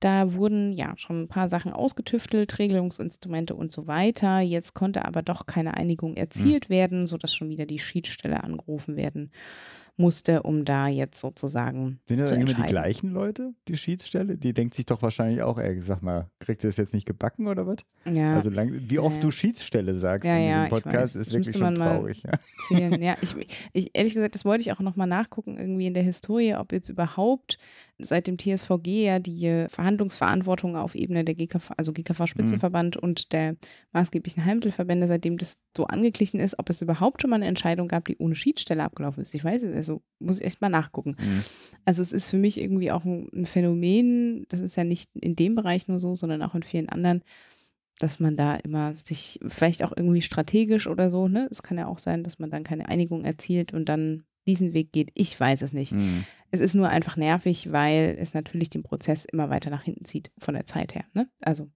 [0.00, 4.40] Da wurden ja schon ein paar Sachen ausgetüftelt, Regelungsinstrumente und so weiter.
[4.40, 6.74] Jetzt konnte aber doch keine Einigung erzielt mhm.
[6.74, 9.30] werden, sodass schon wieder die Schiedsstelle angerufen werden
[9.96, 12.00] musste, um da jetzt sozusagen.
[12.06, 14.36] Sind das immer die gleichen Leute, die Schiedsstelle?
[14.36, 17.46] Die denkt sich doch wahrscheinlich auch, ey, sag mal, kriegt ihr das jetzt nicht gebacken
[17.46, 17.78] oder was?
[18.04, 18.34] Ja.
[18.34, 19.22] Also lang, wie oft ja.
[19.22, 22.22] du Schiedsstelle sagst ja, in diesem Podcast, ist wirklich schon traurig.
[22.22, 22.32] Ja.
[22.66, 23.02] Zählen.
[23.02, 23.34] ja, ich,
[23.72, 26.88] ich, ehrlich gesagt, das wollte ich auch nochmal nachgucken, irgendwie in der Historie, ob jetzt
[26.88, 27.58] überhaupt
[27.98, 33.02] seit dem TSVG ja die Verhandlungsverantwortung auf Ebene der GKV, also GKV-Spitzenverband mhm.
[33.02, 33.56] und der
[33.92, 38.06] maßgeblichen Heilmittelverbände, seitdem das so angeglichen ist, ob es überhaupt schon mal eine Entscheidung gab,
[38.06, 39.34] die ohne Schiedsstelle abgelaufen ist.
[39.34, 41.16] Ich weiß es Also muss ich echt mal nachgucken.
[41.20, 41.44] Mhm.
[41.84, 45.54] Also es ist für mich irgendwie auch ein, Phänomen, das ist ja nicht in dem
[45.54, 47.22] Bereich nur so, sondern auch in vielen anderen,
[47.98, 51.46] dass man da immer sich vielleicht auch irgendwie strategisch oder so, ne?
[51.50, 54.92] Es kann ja auch sein, dass man dann keine Einigung erzielt und dann diesen Weg
[54.92, 55.10] geht.
[55.14, 55.92] Ich weiß es nicht.
[55.92, 56.24] Mhm.
[56.50, 60.30] Es ist nur einfach nervig, weil es natürlich den Prozess immer weiter nach hinten zieht
[60.38, 61.04] von der Zeit her.
[61.12, 61.28] Ne?
[61.40, 61.70] Also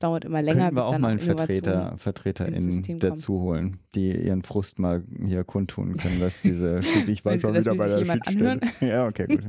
[0.00, 0.64] dauert immer länger.
[0.64, 5.96] Könnten wir auch mal einen Vertreter, VertreterInnen dazu holen, die ihren Frust mal hier kundtun
[5.96, 8.60] können, dass diese ich war schon wieder bei der Schiedsstelle.
[8.80, 9.42] Ja, okay, gut.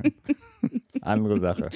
[1.01, 1.69] Andere Sache.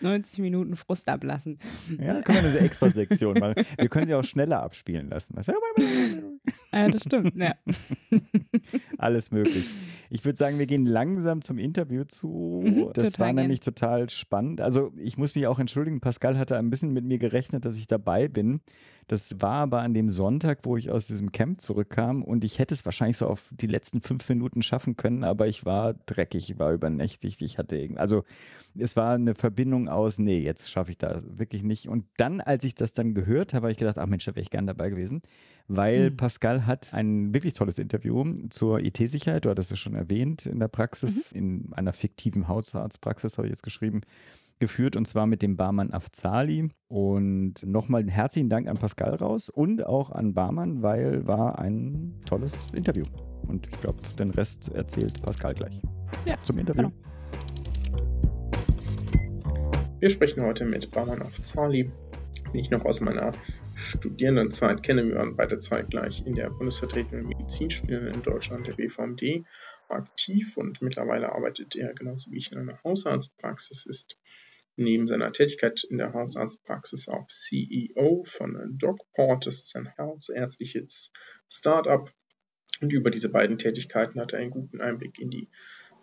[0.00, 1.58] 90 Minuten Frust ablassen.
[1.98, 3.64] Ja, können wir eine extra Sektion machen.
[3.76, 5.34] Wir können sie auch schneller abspielen lassen.
[6.72, 7.54] Ja, das stimmt, ja.
[8.98, 9.66] Alles möglich.
[10.08, 12.62] Ich würde sagen, wir gehen langsam zum Interview zu.
[12.64, 13.74] Mhm, das war nämlich gern.
[13.74, 14.60] total spannend.
[14.60, 17.86] Also ich muss mich auch entschuldigen, Pascal hatte ein bisschen mit mir gerechnet, dass ich
[17.86, 18.60] dabei bin.
[19.10, 22.74] Das war aber an dem Sonntag, wo ich aus diesem Camp zurückkam und ich hätte
[22.74, 26.60] es wahrscheinlich so auf die letzten fünf Minuten schaffen können, aber ich war dreckig, ich
[26.60, 28.22] war übernächtigt, ich hatte irgendwie, also
[28.78, 31.88] es war eine Verbindung aus, nee, jetzt schaffe ich da wirklich nicht.
[31.88, 34.42] Und dann, als ich das dann gehört habe, habe ich gedacht, ach Mensch, da wäre
[34.42, 35.22] ich gern dabei gewesen,
[35.66, 36.16] weil mhm.
[36.16, 40.68] Pascal hat ein wirklich tolles Interview zur IT-Sicherheit, du hattest es schon erwähnt in der
[40.68, 41.40] Praxis, mhm.
[41.40, 44.02] in einer fiktiven Hausarztpraxis habe ich jetzt geschrieben,
[44.60, 46.68] geführt und zwar mit dem Barmann Afzali.
[46.86, 52.56] Und nochmal herzlichen Dank an Pascal raus und auch an Barmann, weil war ein tolles
[52.72, 53.04] Interview.
[53.48, 55.82] Und ich glaube, den Rest erzählt Pascal gleich.
[56.24, 56.90] Ja, zum Interview.
[56.90, 57.10] Genau.
[59.98, 61.90] Wir sprechen heute mit Barmann Afzali,
[62.52, 63.32] den ich noch aus meiner
[63.74, 65.06] Studierendenzeit kenne.
[65.06, 69.44] Wir waren beide zeitgleich in der Bundesvertretung der Medizinstudierenden in Deutschland, der BVMD,
[69.88, 74.16] aktiv und mittlerweile arbeitet er genauso wie ich in einer Hausarztpraxis, ist
[74.76, 79.46] neben seiner Tätigkeit in der Hausarztpraxis auch CEO von DocPort.
[79.46, 81.12] Das ist ein hausärztliches
[81.48, 82.10] Startup.
[82.80, 85.48] Und über diese beiden Tätigkeiten hat er einen guten Einblick in die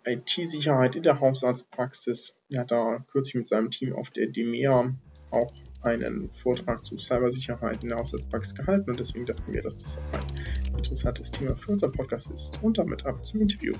[0.04, 2.34] IT-Sicherheit in der Hausarztpraxis.
[2.52, 4.92] Er hat da kürzlich mit seinem Team auf der DEMEA
[5.30, 5.52] auch
[5.82, 10.14] einen Vortrag zu Cybersicherheit in der Hausarztpraxis gehalten und deswegen dachten wir, dass das auch
[10.14, 12.58] ein interessantes Thema für unseren Podcast ist.
[12.62, 13.74] Und damit ab zum Interview.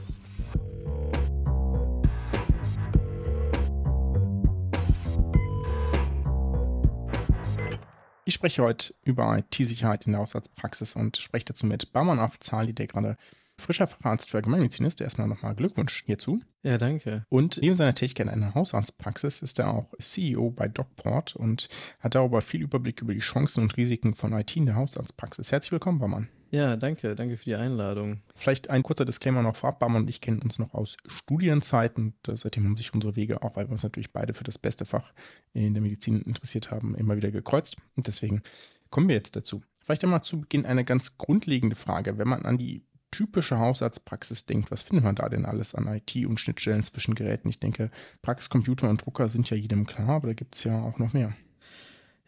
[8.29, 12.87] Ich spreche heute über IT-Sicherheit in der Hausarztpraxis und spreche dazu mit Baumann Afzali, der
[12.87, 13.17] gerade
[13.57, 15.01] frischer Facharzt für Allgemeinmedizin ist.
[15.01, 16.43] Erstmal nochmal Glückwunsch hierzu.
[16.63, 17.25] Ja, danke.
[17.31, 22.17] Und neben seiner Tätigkeit in einer Hausarztpraxis ist er auch CEO bei DocPort und hat
[22.17, 25.51] darüber viel Überblick über die Chancen und Risiken von IT in der Hausarztpraxis.
[25.51, 26.29] Herzlich willkommen, Baumann.
[26.51, 27.15] Ja, danke.
[27.15, 28.23] Danke für die Einladung.
[28.35, 29.81] Vielleicht ein kurzer Disclaimer noch vorab.
[29.81, 32.15] Barmann und ich kennen uns noch aus Studienzeiten.
[32.27, 35.13] Seitdem haben sich unsere Wege, auch weil wir uns natürlich beide für das beste Fach
[35.53, 37.77] in der Medizin interessiert haben, immer wieder gekreuzt.
[37.97, 38.43] Und deswegen
[38.91, 39.63] kommen wir jetzt dazu.
[39.85, 42.17] Vielleicht einmal zu Beginn eine ganz grundlegende Frage.
[42.17, 46.15] Wenn man an die typische Hausarztpraxis denkt, was findet man da denn alles an IT
[46.27, 47.49] und Schnittstellen zwischen Geräten?
[47.49, 47.91] Ich denke,
[48.23, 51.35] Praxiscomputer und Drucker sind ja jedem klar, aber da gibt es ja auch noch mehr.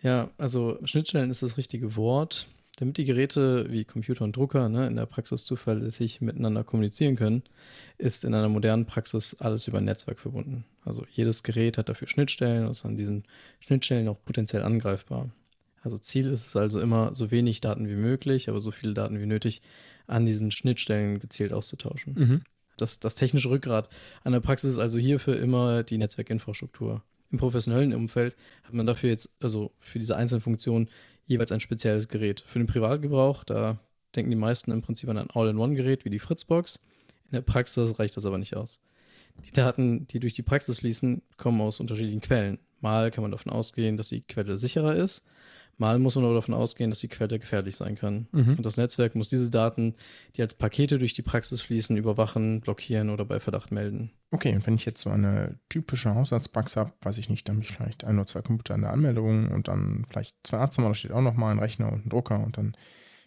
[0.03, 2.49] Ja, also Schnittstellen ist das richtige Wort.
[2.81, 7.43] Damit die Geräte wie Computer und Drucker ne, in der Praxis zuverlässig miteinander kommunizieren können,
[7.99, 10.65] ist in einer modernen Praxis alles über ein Netzwerk verbunden.
[10.83, 13.25] Also jedes Gerät hat dafür Schnittstellen und ist an diesen
[13.61, 15.29] Schnittstellen auch potenziell angreifbar.
[15.83, 19.21] Also Ziel ist es also immer, so wenig Daten wie möglich, aber so viele Daten
[19.21, 19.61] wie nötig
[20.07, 22.15] an diesen Schnittstellen gezielt auszutauschen.
[22.15, 22.43] Mhm.
[22.79, 23.91] Das, das technische Rückgrat
[24.25, 27.03] an der Praxis ist also hierfür immer die Netzwerkinfrastruktur.
[27.31, 30.89] Im professionellen Umfeld hat man dafür jetzt, also für diese einzelnen Funktionen,
[31.31, 32.41] jeweils ein spezielles Gerät.
[32.41, 33.79] Für den Privatgebrauch, da
[34.17, 36.81] denken die meisten im Prinzip an ein All-in-One-Gerät wie die Fritzbox.
[37.27, 38.81] In der Praxis reicht das aber nicht aus.
[39.45, 42.59] Die Daten, die durch die Praxis fließen, kommen aus unterschiedlichen Quellen.
[42.81, 45.25] Mal kann man davon ausgehen, dass die Quelle sicherer ist.
[45.79, 48.29] Mal muss man aber davon ausgehen, dass die Quelle gefährlich sein kann.
[48.33, 48.57] Mhm.
[48.57, 49.95] Und das Netzwerk muss diese Daten,
[50.37, 54.11] die als Pakete durch die Praxis fließen, überwachen, blockieren oder bei Verdacht melden.
[54.31, 57.65] Okay, und wenn ich jetzt so eine typische Haushaltspraxis habe, weiß ich nicht, dann habe
[57.65, 60.95] ich vielleicht ein oder zwei Computer in der Anmeldung und dann vielleicht zwei Arztzimmer, da
[60.95, 62.77] steht auch nochmal ein Rechner und ein Drucker und dann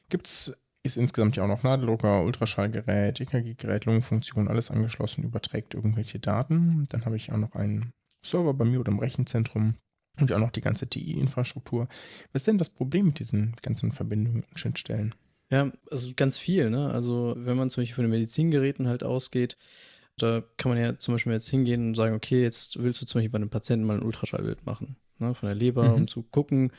[0.09, 6.19] gibt es ist insgesamt ja auch noch Nadeldrucker, Ultraschallgerät, EKG-Gerät, Lungenfunktion, alles angeschlossen, überträgt irgendwelche
[6.19, 6.85] Daten.
[6.89, 9.75] Dann habe ich auch noch einen Server bei mir oder im Rechenzentrum
[10.19, 11.87] und auch noch die ganze TI-Infrastruktur.
[12.31, 15.15] Was ist denn das Problem mit diesen ganzen Verbindungen und Schnittstellen?
[15.49, 16.69] Ja, also ganz viel.
[16.69, 16.89] Ne?
[16.91, 19.57] Also wenn man zum Beispiel von den Medizingeräten halt ausgeht,
[20.17, 23.19] da kann man ja zum Beispiel jetzt hingehen und sagen, okay, jetzt willst du zum
[23.19, 25.93] Beispiel bei einem Patienten mal ein Ultraschallbild machen, ne, von der Leber, mhm.
[25.93, 26.71] um zu gucken,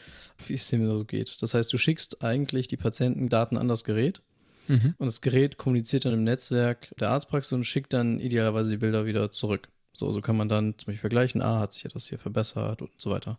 [0.46, 1.42] wie es dem so geht.
[1.42, 4.22] Das heißt, du schickst eigentlich die Patientendaten an das Gerät
[4.68, 4.94] mhm.
[4.98, 9.04] und das Gerät kommuniziert dann im Netzwerk der Arztpraxis und schickt dann idealerweise die Bilder
[9.04, 9.68] wieder zurück.
[9.94, 12.90] So, so kann man dann zum Beispiel vergleichen, ah, hat sich etwas hier verbessert und
[12.98, 13.38] so weiter.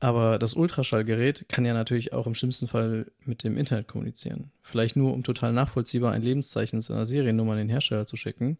[0.00, 4.52] Aber das Ultraschallgerät kann ja natürlich auch im schlimmsten Fall mit dem Internet kommunizieren.
[4.62, 8.58] Vielleicht nur, um total nachvollziehbar ein Lebenszeichen seiner Seriennummer an den Hersteller zu schicken.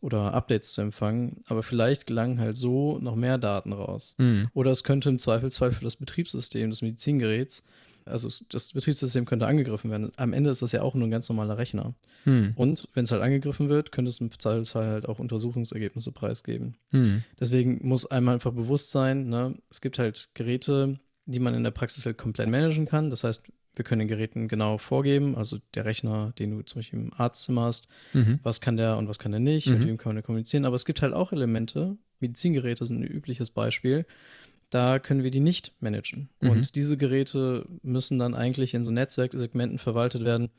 [0.00, 4.14] oder Updates zu empfangen, aber vielleicht gelangen halt so noch mehr Daten raus.
[4.18, 4.48] Mhm.
[4.54, 7.64] Oder es könnte im Zweifelsfall für das Betriebssystem des Medizingeräts,
[8.08, 10.12] also das Betriebssystem könnte angegriffen werden.
[10.16, 11.94] Am Ende ist das ja auch nur ein ganz normaler Rechner.
[12.24, 12.52] Mhm.
[12.56, 16.76] Und wenn es halt angegriffen wird, könnte es im Zweifelsfall halt auch Untersuchungsergebnisse preisgeben.
[16.90, 17.22] Mhm.
[17.38, 21.70] Deswegen muss einmal einfach bewusst sein, ne, es gibt halt Geräte, die man in der
[21.70, 23.10] Praxis halt komplett managen kann.
[23.10, 23.44] Das heißt,
[23.78, 27.62] wir können den Geräten genau vorgeben, also der Rechner, den du zum Beispiel im Arztzimmer
[27.62, 28.40] hast, mhm.
[28.42, 29.78] was kann der und was kann der nicht, mhm.
[29.78, 30.64] mit wem kann man kommunizieren.
[30.64, 34.04] Aber es gibt halt auch Elemente, Medizingeräte sind ein übliches Beispiel,
[34.70, 36.28] da können wir die nicht managen.
[36.40, 36.50] Mhm.
[36.50, 40.50] Und diese Geräte müssen dann eigentlich in so Netzwerksegmenten verwaltet werden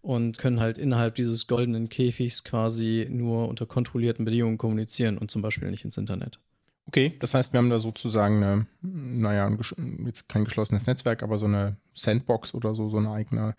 [0.00, 5.42] und können halt innerhalb dieses goldenen Käfigs quasi nur unter kontrollierten Bedingungen kommunizieren und zum
[5.42, 6.38] Beispiel nicht ins Internet.
[6.86, 9.56] Okay, das heißt, wir haben da sozusagen eine, naja,
[10.04, 13.54] jetzt kein geschlossenes Netzwerk, aber so eine Sandbox oder so, so eine eigene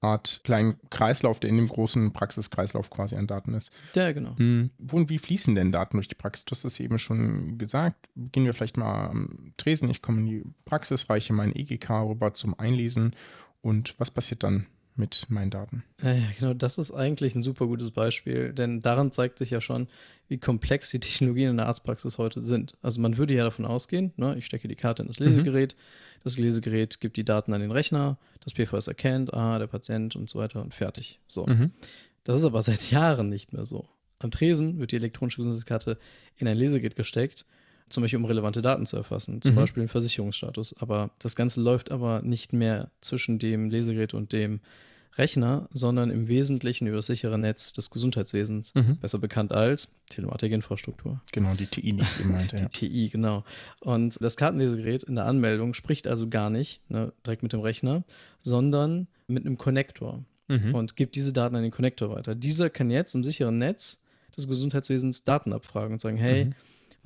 [0.00, 3.72] Art kleinen Kreislauf, der in dem großen Praxiskreislauf quasi an Daten ist.
[3.94, 4.36] Ja, genau.
[4.36, 6.44] Hm, wo und wie fließen denn Daten durch die Praxis?
[6.44, 8.08] Du hast es eben schon gesagt.
[8.14, 9.88] Beginnen wir vielleicht mal am Tresen.
[9.88, 13.14] Ich komme in die Praxis, reiche mein EGK rüber zum Einlesen.
[13.62, 14.66] Und was passiert dann?
[14.96, 15.84] Mit meinen Daten.
[16.02, 19.88] Ja, genau, das ist eigentlich ein super gutes Beispiel, denn daran zeigt sich ja schon,
[20.28, 22.76] wie komplex die Technologien in der Arztpraxis heute sind.
[22.82, 26.20] Also man würde ja davon ausgehen, ne, ich stecke die Karte in das Lesegerät, mhm.
[26.24, 30.28] das Lesegerät gibt die Daten an den Rechner, das PVS erkennt, ah, der Patient und
[30.28, 31.20] so weiter und fertig.
[31.28, 31.46] So.
[31.46, 31.72] Mhm.
[32.24, 33.88] Das ist aber seit Jahren nicht mehr so.
[34.18, 35.98] Am Tresen wird die elektronische Gesundheitskarte
[36.38, 37.44] in ein Lesegerät gesteckt
[37.88, 39.56] zum Beispiel um relevante Daten zu erfassen, zum mhm.
[39.56, 40.74] Beispiel den Versicherungsstatus.
[40.78, 44.60] Aber das Ganze läuft aber nicht mehr zwischen dem Lesegerät und dem
[45.18, 48.98] Rechner, sondern im Wesentlichen über das sichere Netz des Gesundheitswesens, mhm.
[48.98, 51.22] besser bekannt als Telematikinfrastruktur.
[51.32, 52.68] Genau, die TI nicht gemeint, ja.
[52.68, 53.44] Die TI, genau.
[53.80, 58.04] Und das Kartenlesegerät in der Anmeldung spricht also gar nicht ne, direkt mit dem Rechner,
[58.42, 60.74] sondern mit einem Konnektor mhm.
[60.74, 62.34] und gibt diese Daten an den Konnektor weiter.
[62.34, 64.00] Dieser kann jetzt im sicheren Netz
[64.36, 66.54] des Gesundheitswesens Daten abfragen und sagen, hey, mhm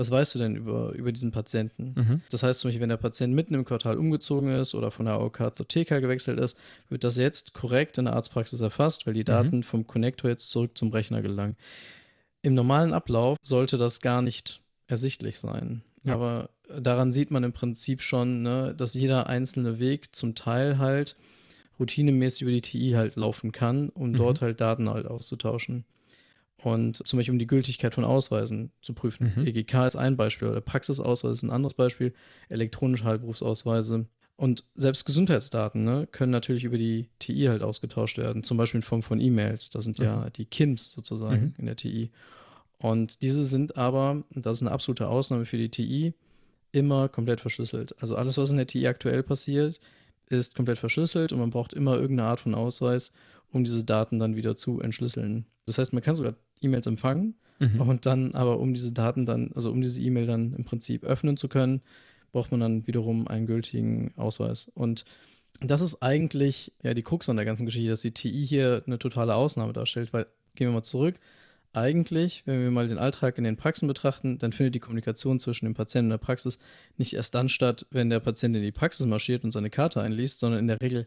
[0.00, 1.94] was weißt du denn über, über diesen Patienten?
[1.94, 2.22] Mhm.
[2.30, 5.16] Das heißt zum Beispiel, wenn der Patient mitten im Quartal umgezogen ist oder von der
[5.16, 6.56] AOK zur TK gewechselt ist,
[6.88, 9.26] wird das jetzt korrekt in der Arztpraxis erfasst, weil die mhm.
[9.26, 9.62] Daten mhm.
[9.62, 11.56] vom Connector jetzt zurück zum Rechner gelangen.
[12.40, 15.82] Im normalen Ablauf sollte das gar nicht ersichtlich sein.
[16.02, 16.14] Ja.
[16.14, 21.14] Aber daran sieht man im Prinzip schon, ne, dass jeder einzelne Weg zum Teil halt
[21.78, 24.16] routinemäßig über die TI halt laufen kann, um mhm.
[24.16, 25.84] dort halt Daten halt auszutauschen.
[26.62, 29.32] Und zum Beispiel um die Gültigkeit von Ausweisen zu prüfen.
[29.34, 29.46] Mhm.
[29.46, 32.12] EGK ist ein Beispiel oder Praxisausweis ist ein anderes Beispiel,
[32.48, 34.06] elektronische Heilberufsausweise.
[34.36, 38.82] Und selbst Gesundheitsdaten ne, können natürlich über die TI halt ausgetauscht werden, zum Beispiel in
[38.82, 39.70] Form von E-Mails.
[39.70, 40.04] Da sind mhm.
[40.04, 41.54] ja die KIMs sozusagen mhm.
[41.58, 42.10] in der TI.
[42.78, 46.14] Und diese sind aber, das ist eine absolute Ausnahme für die TI,
[46.72, 47.94] immer komplett verschlüsselt.
[48.00, 49.80] Also alles, was in der TI aktuell passiert,
[50.30, 53.12] ist komplett verschlüsselt und man braucht immer irgendeine Art von Ausweis,
[53.52, 55.44] um diese Daten dann wieder zu entschlüsseln.
[55.66, 57.80] Das heißt, man kann sogar E-Mails empfangen mhm.
[57.80, 61.36] und dann aber, um diese Daten dann, also um diese E-Mail dann im Prinzip öffnen
[61.36, 61.82] zu können,
[62.32, 64.70] braucht man dann wiederum einen gültigen Ausweis.
[64.74, 65.04] Und
[65.60, 68.98] das ist eigentlich ja die Krux an der ganzen Geschichte, dass die TI hier eine
[68.98, 71.16] totale Ausnahme darstellt, weil, gehen wir mal zurück,
[71.72, 75.66] eigentlich, wenn wir mal den Alltag in den Praxen betrachten, dann findet die Kommunikation zwischen
[75.66, 76.58] dem Patienten und der Praxis
[76.96, 80.40] nicht erst dann statt, wenn der Patient in die Praxis marschiert und seine Karte einliest,
[80.40, 81.06] sondern in der Regel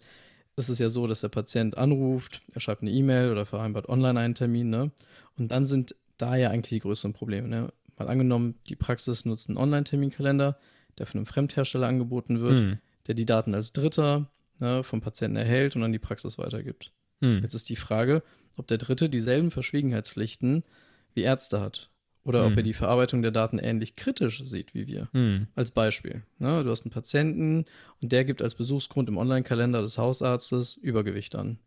[0.55, 4.19] ist es ja so, dass der Patient anruft, er schreibt eine E-Mail oder vereinbart online
[4.19, 4.91] einen Termin, ne?
[5.37, 7.73] Und dann sind da ja eigentlich die größeren Probleme, ne?
[7.97, 10.57] Mal angenommen, die Praxis nutzt einen Online-Terminkalender,
[10.97, 12.79] der von einem Fremdhersteller angeboten wird, mhm.
[13.07, 16.91] der die Daten als Dritter ne, vom Patienten erhält und an die Praxis weitergibt.
[17.21, 17.39] Mhm.
[17.43, 18.23] Jetzt ist die Frage,
[18.55, 20.63] ob der Dritte dieselben Verschwiegenheitspflichten
[21.13, 21.89] wie Ärzte hat
[22.23, 22.45] oder mhm.
[22.45, 22.63] ob er hm.
[22.63, 25.09] die Verarbeitung der Daten ähnlich kritisch sieht wie wir.
[25.13, 25.47] Mhm.
[25.55, 26.23] Als Beispiel.
[26.39, 27.65] Ne, du hast einen Patienten
[28.01, 31.59] und der gibt als Besuchsgrund im Online-Kalender des Hausarztes Übergewicht an.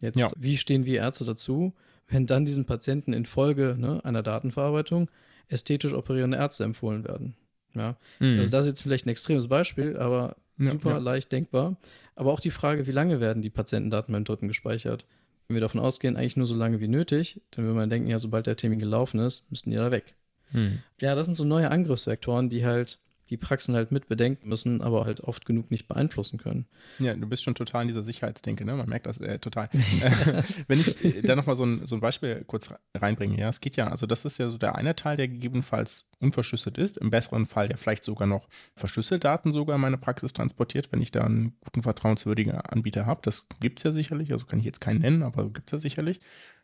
[0.00, 0.30] Jetzt, ja.
[0.36, 1.74] wie stehen wir Ärzte dazu,
[2.08, 5.08] wenn dann diesen Patienten infolge ne, einer Datenverarbeitung
[5.48, 7.36] ästhetisch operierende Ärzte empfohlen werden?
[7.74, 7.96] Ja?
[8.18, 8.38] Mhm.
[8.38, 11.02] Also das ist jetzt vielleicht ein extremes Beispiel, aber super ja, ja.
[11.02, 11.76] leicht denkbar.
[12.14, 15.06] Aber auch die Frage, wie lange werden die Patientendaten beim Dritten gespeichert?
[15.46, 18.18] Wenn wir davon ausgehen, eigentlich nur so lange wie nötig, dann würde man denken, ja,
[18.18, 20.14] sobald der Termin gelaufen ist, müssten die da weg.
[20.50, 20.78] Hm.
[21.00, 22.98] Ja, das sind so neue Angriffsvektoren, die halt
[23.32, 26.66] die Praxen halt mit bedenken müssen, aber halt oft genug nicht beeinflussen können.
[26.98, 28.74] Ja, du bist schon total in dieser Sicherheitsdenke, ne?
[28.76, 29.70] Man merkt das äh, total.
[30.68, 33.76] Wenn ich äh, da nochmal so ein, so ein Beispiel kurz reinbringe, ja, es geht
[33.76, 37.46] ja, also das ist ja so der eine Teil, der gegebenenfalls unverschlüsselt ist, im besseren
[37.46, 41.24] Fall der vielleicht sogar noch verschlüsselt Daten sogar in meine Praxis transportiert, wenn ich da
[41.24, 43.20] einen guten, vertrauenswürdigen Anbieter habe.
[43.24, 45.78] Das gibt es ja sicherlich, also kann ich jetzt keinen nennen, aber gibt es ja
[45.78, 46.20] sicherlich.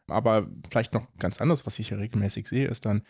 [0.06, 3.02] Aber vielleicht noch ganz anders, was ich ja regelmäßig sehe, ist dann,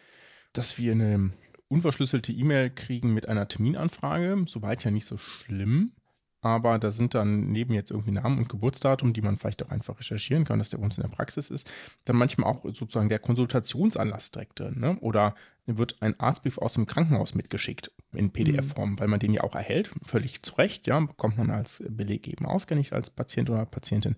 [0.52, 1.32] dass wir eine
[1.68, 5.92] unverschlüsselte E-Mail kriegen mit einer Terminanfrage, soweit ja nicht so schlimm.
[6.40, 9.98] aber da sind dann neben jetzt irgendwie Namen und Geburtsdatum, die man vielleicht auch einfach
[9.98, 11.68] recherchieren kann, dass der bei uns in der Praxis ist,
[12.04, 14.78] dann manchmal auch sozusagen der Konsultationsanlass direkt drin.
[14.78, 14.98] Ne?
[15.00, 15.34] Oder
[15.66, 19.00] wird ein Arztbrief aus dem Krankenhaus mitgeschickt in PDF-Form, mhm.
[19.00, 22.46] weil man den ja auch erhält, völlig zu Recht, ja, bekommt man als Beleg eben
[22.46, 24.16] ausgehändigt als Patient oder Patientin.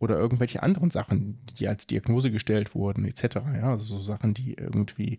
[0.00, 3.36] Oder irgendwelche anderen Sachen, die als Diagnose gestellt wurden, etc.
[3.54, 5.18] Ja, also so Sachen, die irgendwie,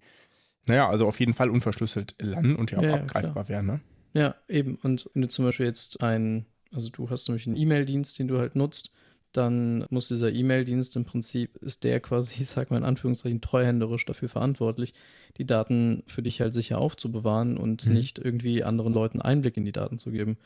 [0.65, 3.50] naja, also auf jeden Fall unverschlüsselt landen und ja auch ja, abgreifbar klar.
[3.50, 3.82] wären, ne?
[4.13, 4.78] Ja, eben.
[4.84, 8.39] Und wenn du zum Beispiel jetzt ein, also du hast nämlich einen E-Mail-Dienst, den du
[8.39, 8.91] halt nutzt,
[9.32, 14.06] dann muss dieser E-Mail-Dienst im Prinzip, ist der quasi, ich sag mal in Anführungszeichen, treuhänderisch
[14.06, 14.93] dafür verantwortlich,
[15.38, 17.93] die Daten für dich halt sicher aufzubewahren und mhm.
[17.93, 20.38] nicht irgendwie anderen Leuten Einblick in die Daten zu geben.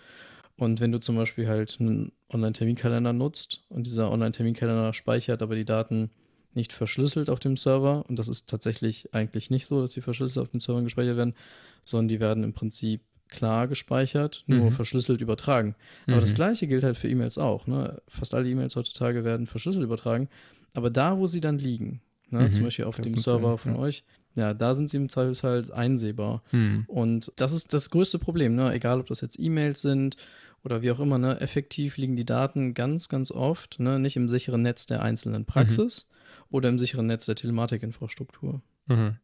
[0.55, 5.65] Und wenn du zum Beispiel halt einen Online-Terminkalender nutzt und dieser Online-Terminkalender speichert aber die
[5.65, 6.11] Daten
[6.55, 10.43] nicht verschlüsselt auf dem Server, und das ist tatsächlich eigentlich nicht so, dass sie verschlüsselt
[10.43, 11.35] auf den Servern gespeichert werden,
[11.83, 13.01] sondern die werden im Prinzip
[13.33, 14.71] klar gespeichert, nur mhm.
[14.71, 15.75] verschlüsselt übertragen.
[16.07, 16.21] Aber mhm.
[16.21, 17.67] das gleiche gilt halt für E-Mails auch.
[17.67, 18.01] Ne?
[18.07, 20.29] Fast alle E-Mails heutzutage werden verschlüsselt übertragen.
[20.73, 22.41] Aber da, wo sie dann liegen, ne?
[22.41, 22.53] mhm.
[22.53, 23.79] zum Beispiel auf das dem Server von ja.
[23.79, 24.03] euch,
[24.35, 26.43] ja, da sind sie im Zweifelsfall einsehbar.
[26.51, 26.85] Mhm.
[26.87, 28.71] Und das ist das größte Problem, ne?
[28.73, 30.15] egal ob das jetzt E-Mails sind
[30.63, 31.39] oder wie auch immer, ne?
[31.41, 33.99] effektiv liegen die Daten ganz, ganz oft ne?
[33.99, 36.12] nicht im sicheren Netz der einzelnen Praxis mhm.
[36.53, 38.61] Oder im sicheren Netz der Telematikinfrastruktur.
[38.85, 39.17] Mhm.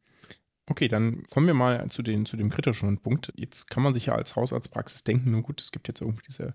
[0.66, 3.32] Okay, dann kommen wir mal zu, den, zu dem kritischen Punkt.
[3.36, 6.54] Jetzt kann man sich ja als Hausarztpraxis denken, nun gut, es gibt jetzt irgendwie diese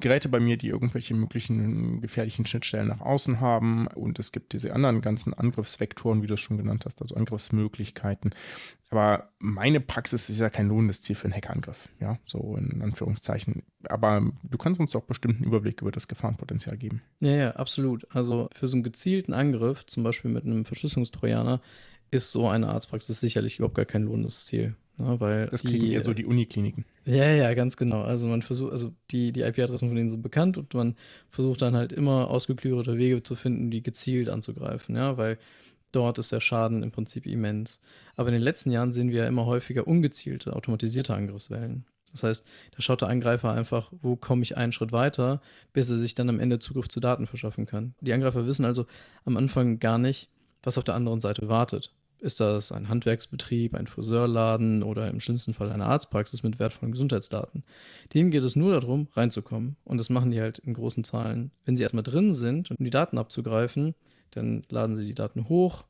[0.00, 4.74] Geräte bei mir, die irgendwelche möglichen gefährlichen Schnittstellen nach außen haben und es gibt diese
[4.74, 8.34] anderen ganzen Angriffsvektoren, wie du es schon genannt hast, also Angriffsmöglichkeiten.
[8.90, 13.62] Aber meine Praxis ist ja kein lohnendes Ziel für einen Hackerangriff, ja, so in Anführungszeichen.
[13.88, 17.00] Aber du kannst uns doch bestimmt einen Überblick über das Gefahrenpotenzial geben.
[17.20, 18.06] Ja, ja, absolut.
[18.10, 21.60] Also für so einen gezielten Angriff, zum Beispiel mit einem Verschlüsselungstrojaner,
[22.10, 24.74] ist so eine Arztpraxis sicherlich überhaupt gar kein lohnendes Ziel.
[25.00, 26.84] Ne, weil das kriegen die, eher so die Unikliniken.
[27.06, 28.02] Ja, ja, ganz genau.
[28.02, 30.94] Also man versucht, also die, die IP-Adressen von denen sind bekannt und man
[31.30, 35.38] versucht dann halt immer ausgeklügelte Wege zu finden, die gezielt anzugreifen, ja, weil
[35.92, 37.80] dort ist der Schaden im Prinzip immens.
[38.14, 41.86] Aber in den letzten Jahren sehen wir ja immer häufiger ungezielte, automatisierte Angriffswellen.
[42.12, 45.40] Das heißt, da schaut der Angreifer einfach, wo komme ich einen Schritt weiter,
[45.72, 47.94] bis er sich dann am Ende Zugriff zu Daten verschaffen kann.
[48.00, 48.84] Die Angreifer wissen also
[49.24, 50.28] am Anfang gar nicht,
[50.62, 51.94] was auf der anderen Seite wartet.
[52.20, 57.64] Ist das ein Handwerksbetrieb, ein Friseurladen oder im schlimmsten Fall eine Arztpraxis mit wertvollen Gesundheitsdaten?
[58.12, 59.76] Denen geht es nur darum, reinzukommen.
[59.84, 61.50] Und das machen die halt in großen Zahlen.
[61.64, 63.94] Wenn sie erstmal drin sind, um die Daten abzugreifen,
[64.32, 65.86] dann laden sie die Daten hoch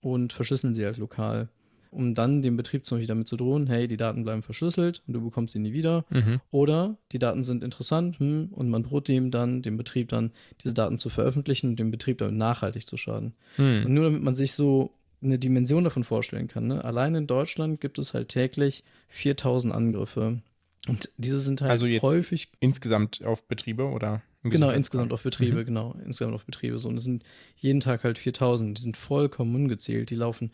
[0.00, 1.48] und verschlüsseln sie halt lokal,
[1.90, 5.12] um dann dem Betrieb zum Beispiel damit zu drohen, hey, die Daten bleiben verschlüsselt und
[5.12, 6.06] du bekommst sie nie wieder.
[6.10, 6.40] Mhm.
[6.50, 10.74] Oder die Daten sind interessant hm, und man droht dem dann, dem Betrieb dann, diese
[10.74, 13.34] Daten zu veröffentlichen und dem Betrieb damit nachhaltig zu schaden.
[13.58, 13.82] Mhm.
[13.84, 14.92] Und nur damit man sich so
[15.24, 16.66] eine Dimension davon vorstellen kann.
[16.66, 16.84] Ne?
[16.84, 20.42] Allein in Deutschland gibt es halt täglich 4000 Angriffe.
[20.86, 22.50] Und diese sind halt also jetzt häufig.
[22.60, 24.22] Insgesamt auf Betriebe oder?
[24.42, 25.64] Genau, insgesamt auf Betriebe, mhm.
[25.64, 25.96] genau.
[26.04, 26.78] Insgesamt auf Betriebe.
[26.78, 26.88] So.
[26.88, 27.24] Und es sind
[27.56, 28.76] jeden Tag halt 4000.
[28.76, 30.10] Die sind vollkommen ungezählt.
[30.10, 30.52] Die laufen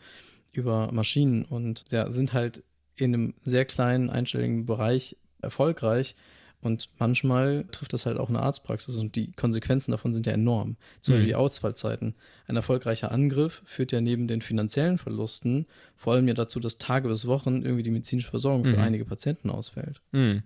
[0.53, 2.63] über Maschinen und ja, sind halt
[2.95, 6.15] in einem sehr kleinen einstelligen Bereich erfolgreich.
[6.61, 10.77] Und manchmal trifft das halt auch eine Arztpraxis und die Konsequenzen davon sind ja enorm.
[10.99, 11.17] Zum mhm.
[11.17, 12.15] Beispiel die Ausfallzeiten.
[12.47, 17.07] Ein erfolgreicher Angriff führt ja neben den finanziellen Verlusten vor allem ja dazu, dass Tage
[17.07, 18.83] bis Wochen irgendwie die medizinische Versorgung für mhm.
[18.83, 20.01] einige Patienten ausfällt.
[20.11, 20.43] Mhm.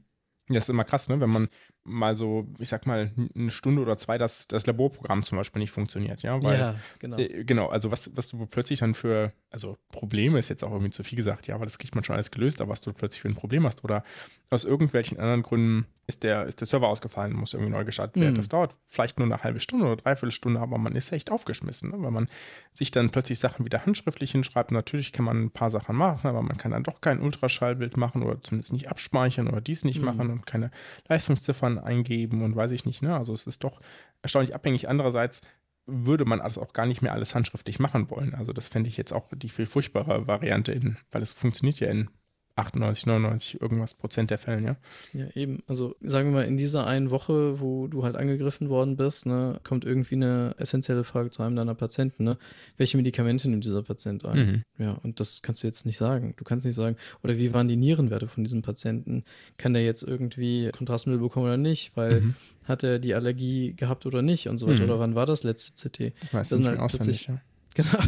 [0.49, 1.19] Ja, ist immer krass, ne?
[1.19, 1.49] wenn man
[1.85, 5.71] mal so, ich sag mal, eine Stunde oder zwei das, das Laborprogramm zum Beispiel nicht
[5.71, 6.41] funktioniert, ja.
[6.43, 7.17] Weil, ja, genau.
[7.17, 10.91] Äh, genau, also was, was du plötzlich dann für, also Probleme ist jetzt auch irgendwie
[10.91, 13.21] zu viel gesagt, ja, aber das kriegt man schon alles gelöst, aber was du plötzlich
[13.21, 14.03] für ein Problem hast oder
[14.49, 18.33] aus irgendwelchen anderen Gründen ist der, ist der Server ausgefallen, muss irgendwie neu gestartet werden.
[18.33, 18.37] Mhm.
[18.37, 21.91] Das dauert vielleicht nur eine halbe Stunde oder dreiviertel Stunde, aber man ist echt aufgeschmissen,
[21.91, 21.97] ne?
[21.99, 22.29] weil man
[22.73, 24.71] sich dann plötzlich Sachen wieder handschriftlich hinschreibt.
[24.71, 28.21] Natürlich kann man ein paar Sachen machen, aber man kann dann doch kein Ultraschallbild machen
[28.21, 30.05] oder zumindest nicht abspeichern oder dies nicht mhm.
[30.05, 30.69] machen und keine
[31.07, 33.01] Leistungsziffern eingeben und weiß ich nicht.
[33.01, 33.15] Ne?
[33.15, 33.81] Also es ist doch
[34.21, 34.89] erstaunlich abhängig.
[34.89, 35.41] Andererseits
[35.85, 38.33] würde man das auch gar nicht mehr alles handschriftlich machen wollen.
[38.33, 41.89] Also das fände ich jetzt auch die viel furchtbare Variante, in, weil es funktioniert ja
[41.89, 42.09] in
[42.57, 44.77] 98, 99, irgendwas Prozent der Fällen, ja.
[45.13, 45.61] Ja, eben.
[45.67, 49.59] Also sagen wir mal, in dieser einen Woche, wo du halt angegriffen worden bist, ne,
[49.63, 52.37] kommt irgendwie eine essentielle Frage zu einem deiner Patienten, ne?
[52.77, 54.37] Welche Medikamente nimmt dieser Patient ein?
[54.37, 54.63] Mhm.
[54.77, 56.33] Ja, und das kannst du jetzt nicht sagen.
[56.37, 59.25] Du kannst nicht sagen, oder wie waren die Nierenwerte von diesem Patienten?
[59.57, 61.91] Kann der jetzt irgendwie Kontrastmittel bekommen oder nicht?
[61.95, 62.35] Weil mhm.
[62.63, 64.79] hat er die Allergie gehabt oder nicht und so weiter?
[64.79, 64.85] Mhm.
[64.85, 66.13] Oder wann war das letzte CT?
[66.31, 67.41] Das, das sind halt plötzlich, ja
[67.75, 67.99] Genau,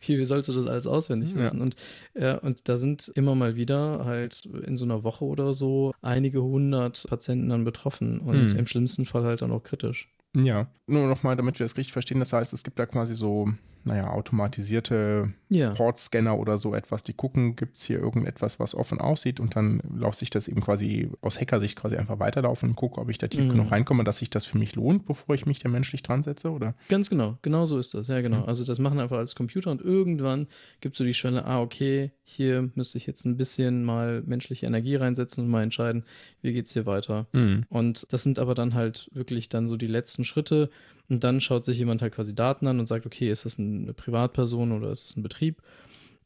[0.00, 1.58] wie, wie sollst du das alles auswendig wissen?
[1.58, 1.62] Ja.
[1.62, 1.76] Und,
[2.18, 6.42] ja, und da sind immer mal wieder halt in so einer Woche oder so einige
[6.42, 8.58] hundert Patienten dann betroffen und mhm.
[8.58, 10.08] im schlimmsten Fall halt dann auch kritisch.
[10.36, 12.18] Ja, nur nochmal, damit wir das richtig verstehen.
[12.18, 13.48] Das heißt, es gibt da quasi so,
[13.84, 15.70] naja, automatisierte ja.
[15.70, 19.80] Portscanner oder so etwas, die gucken, gibt es hier irgendetwas, was offen aussieht und dann
[19.96, 23.28] lasse ich das eben quasi aus Hackersicht quasi einfach weiterlaufen und gucke, ob ich da
[23.28, 23.50] tief mhm.
[23.50, 26.50] genug reinkomme, dass sich das für mich lohnt, bevor ich mich da menschlich dran setze,
[26.50, 26.74] oder?
[26.88, 28.42] Ganz genau, genau so ist das, ja genau.
[28.42, 28.48] Mhm.
[28.48, 30.48] Also das machen einfach als Computer und irgendwann
[30.80, 34.66] gibt es so die Schwelle, ah, okay, hier müsste ich jetzt ein bisschen mal menschliche
[34.66, 36.04] Energie reinsetzen und mal entscheiden,
[36.42, 37.26] wie geht es hier weiter.
[37.32, 37.64] Mhm.
[37.68, 40.70] Und das sind aber dann halt wirklich dann so die letzten Schritte
[41.08, 43.92] und dann schaut sich jemand halt quasi Daten an und sagt, okay, ist das eine
[43.92, 45.62] Privatperson oder ist das ein Betrieb?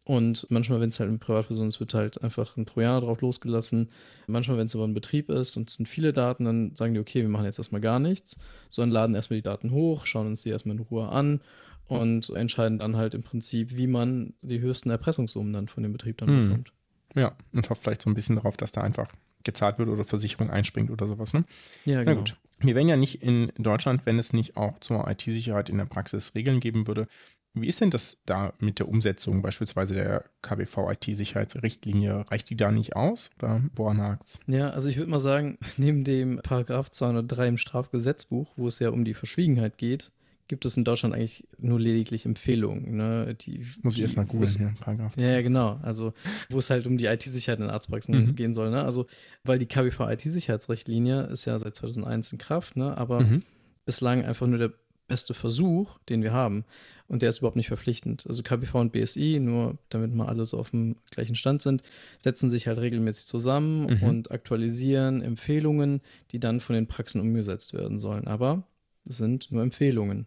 [0.06, 3.88] Und manchmal, wenn es halt eine Privatperson ist, wird halt einfach ein Trojaner drauf losgelassen.
[4.26, 7.00] Manchmal, wenn es aber ein Betrieb ist und es sind viele Daten, dann sagen die,
[7.00, 8.38] okay, wir machen jetzt erstmal gar nichts,
[8.68, 11.40] sondern laden erstmal die Daten hoch, schauen uns die erstmal in Ruhe an
[11.86, 16.18] und entscheiden dann halt im Prinzip, wie man die höchsten Erpressungssummen dann von dem Betrieb
[16.18, 16.48] dann mhm.
[16.48, 16.72] bekommt.
[17.14, 19.08] Ja, und hofft vielleicht so ein bisschen darauf, dass da einfach
[19.44, 21.44] gezahlt wird oder Versicherung einspringt oder sowas, ne?
[21.84, 22.12] Ja, genau.
[22.12, 22.36] Na gut.
[22.60, 26.34] Wir wären ja nicht in Deutschland, wenn es nicht auch zur IT-Sicherheit in der Praxis
[26.34, 27.06] Regeln geben würde.
[27.56, 32.26] Wie ist denn das da mit der Umsetzung beispielsweise der KBV IT-Sicherheitsrichtlinie?
[32.28, 34.40] Reicht die da nicht aus oder woran hakt's?
[34.48, 38.90] Ja, also ich würde mal sagen, neben dem Paragraph 203 im Strafgesetzbuch, wo es ja
[38.90, 40.10] um die Verschwiegenheit geht,
[40.48, 42.96] gibt es in Deutschland eigentlich nur lediglich Empfehlungen.
[42.96, 43.34] Ne?
[43.40, 45.14] Die, Muss ich erstmal googeln hier, Paragraph.
[45.18, 45.78] Ja, ja, genau.
[45.82, 46.12] Also,
[46.50, 48.34] wo es halt um die IT-Sicherheit in Arztpraxen mhm.
[48.34, 48.70] gehen soll.
[48.70, 48.84] Ne?
[48.84, 49.06] Also,
[49.42, 52.96] weil die KBV IT-Sicherheitsrichtlinie ist ja seit 2001 in Kraft, ne?
[52.96, 53.40] aber mhm.
[53.86, 54.72] bislang einfach nur der
[55.08, 56.64] beste Versuch, den wir haben.
[57.06, 58.26] Und der ist überhaupt nicht verpflichtend.
[58.26, 61.82] Also KBV und BSI, nur damit mal alle so auf dem gleichen Stand sind,
[62.22, 64.02] setzen sich halt regelmäßig zusammen mhm.
[64.08, 68.26] und aktualisieren Empfehlungen, die dann von den Praxen umgesetzt werden sollen.
[68.26, 68.66] Aber
[69.04, 70.26] das sind nur Empfehlungen.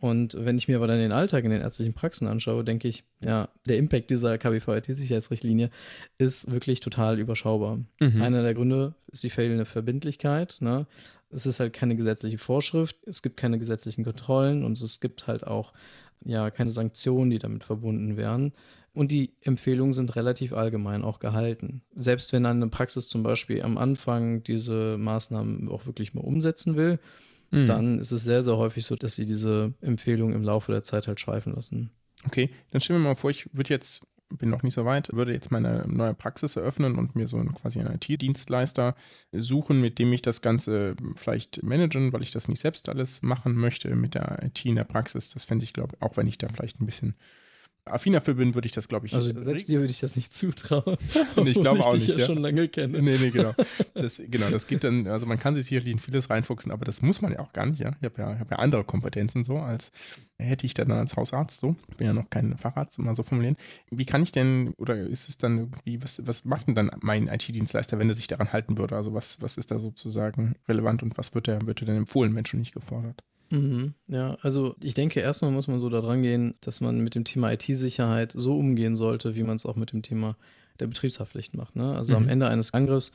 [0.00, 3.04] Und wenn ich mir aber dann den Alltag in den ärztlichen Praxen anschaue, denke ich,
[3.20, 5.70] ja, der Impact dieser KBVIT-Sicherheitsrichtlinie
[6.18, 7.78] ist wirklich total überschaubar.
[8.00, 8.20] Mhm.
[8.20, 10.58] Einer der Gründe ist die fehlende Verbindlichkeit.
[10.60, 10.86] Ne?
[11.30, 15.46] Es ist halt keine gesetzliche Vorschrift, es gibt keine gesetzlichen Kontrollen und es gibt halt
[15.46, 15.72] auch
[16.22, 18.52] ja keine Sanktionen, die damit verbunden wären.
[18.92, 21.82] Und die Empfehlungen sind relativ allgemein auch gehalten.
[21.96, 27.00] Selbst wenn eine Praxis zum Beispiel am Anfang diese Maßnahmen auch wirklich mal umsetzen will,
[27.50, 27.66] mhm.
[27.66, 31.08] dann ist es sehr, sehr häufig so, dass sie diese Empfehlung im Laufe der Zeit
[31.08, 31.90] halt schweifen lassen.
[32.26, 34.06] Okay, dann stellen wir mal vor, ich würde jetzt,
[34.38, 37.54] bin noch nicht so weit, würde jetzt meine neue Praxis eröffnen und mir so einen,
[37.54, 38.94] quasi einen IT-Dienstleister
[39.32, 43.54] suchen, mit dem ich das Ganze vielleicht managen, weil ich das nicht selbst alles machen
[43.54, 45.30] möchte mit der IT in der Praxis.
[45.30, 47.14] Das fände ich, glaube ich, auch wenn ich da vielleicht ein bisschen
[47.86, 49.14] affiner für bin, würde ich das, glaube ich.
[49.14, 50.96] Also selbst dir würde ich das nicht zutrauen.
[51.36, 52.08] Und ich glaube auch nicht.
[52.08, 53.00] Ich ja, schon lange kenne.
[53.02, 53.54] Nee, nee, genau.
[53.94, 57.02] Das, genau, das gibt dann, also man kann sich sicherlich in vieles reinfuchsen, aber das
[57.02, 57.92] muss man ja auch gar nicht, ja.
[58.00, 59.92] Ich habe ja, hab ja andere Kompetenzen so, als
[60.38, 61.76] hätte ich dann als Hausarzt so.
[61.90, 63.56] Ich bin ja noch kein Facharzt, immer so formulieren.
[63.90, 67.28] Wie kann ich denn, oder ist es dann irgendwie, was, was macht denn dann mein
[67.28, 68.96] IT-Dienstleister, wenn er sich daran halten würde?
[68.96, 72.32] Also was, was ist da sozusagen relevant und was wird er, wird er denn empfohlen,
[72.32, 73.22] Menschen nicht gefordert?
[73.54, 77.24] Mhm, ja, also ich denke, erstmal muss man so daran gehen, dass man mit dem
[77.24, 80.36] Thema IT-Sicherheit so umgehen sollte, wie man es auch mit dem Thema
[80.80, 81.76] der Betriebshaftpflicht macht.
[81.76, 81.94] Ne?
[81.96, 82.24] Also mhm.
[82.24, 83.12] am Ende eines Angriffs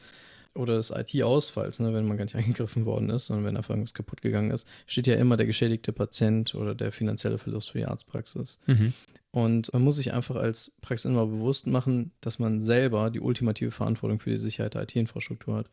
[0.55, 3.93] oder des IT-Ausfalls, ne, wenn man gar nicht eingegriffen worden ist, sondern wenn einfach irgendwas
[3.93, 7.85] kaputt gegangen ist, steht ja immer der geschädigte Patient oder der finanzielle Verlust für die
[7.85, 8.59] Arztpraxis.
[8.65, 8.93] Mhm.
[9.31, 14.19] Und man muss sich einfach als Praxisinhaber bewusst machen, dass man selber die ultimative Verantwortung
[14.19, 15.69] für die Sicherheit der IT-Infrastruktur hat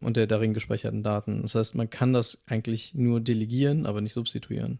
[0.00, 1.42] und der darin gespeicherten Daten.
[1.42, 4.78] Das heißt, man kann das eigentlich nur delegieren, aber nicht substituieren.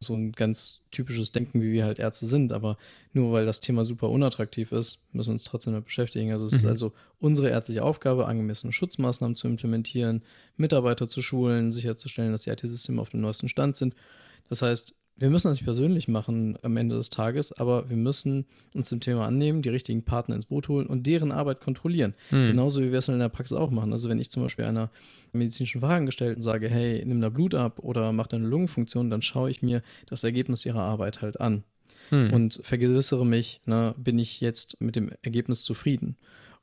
[0.00, 2.76] So ein ganz typisches Denken, wie wir halt Ärzte sind, aber
[3.12, 6.32] nur weil das Thema super unattraktiv ist, müssen wir uns trotzdem damit beschäftigen.
[6.32, 6.58] Also es mhm.
[6.58, 10.22] ist also unsere ärztliche Aufgabe, angemessene Schutzmaßnahmen zu implementieren,
[10.56, 13.94] Mitarbeiter zu schulen, sicherzustellen, dass die IT-Systeme auf dem neuesten Stand sind.
[14.48, 18.46] Das heißt, wir müssen das nicht persönlich machen am Ende des Tages, aber wir müssen
[18.74, 22.14] uns dem Thema annehmen, die richtigen Partner ins Boot holen und deren Arbeit kontrollieren.
[22.30, 22.48] Hm.
[22.48, 23.92] Genauso wie wir es in der Praxis auch machen.
[23.92, 24.90] Also wenn ich zum Beispiel einer
[25.32, 29.62] medizinischen Fachangestellten sage, hey, nimm da Blut ab oder mach deine Lungenfunktion, dann schaue ich
[29.62, 31.62] mir das Ergebnis ihrer Arbeit halt an
[32.08, 32.32] hm.
[32.32, 36.16] und vergewissere mich, ne, bin ich jetzt mit dem Ergebnis zufrieden.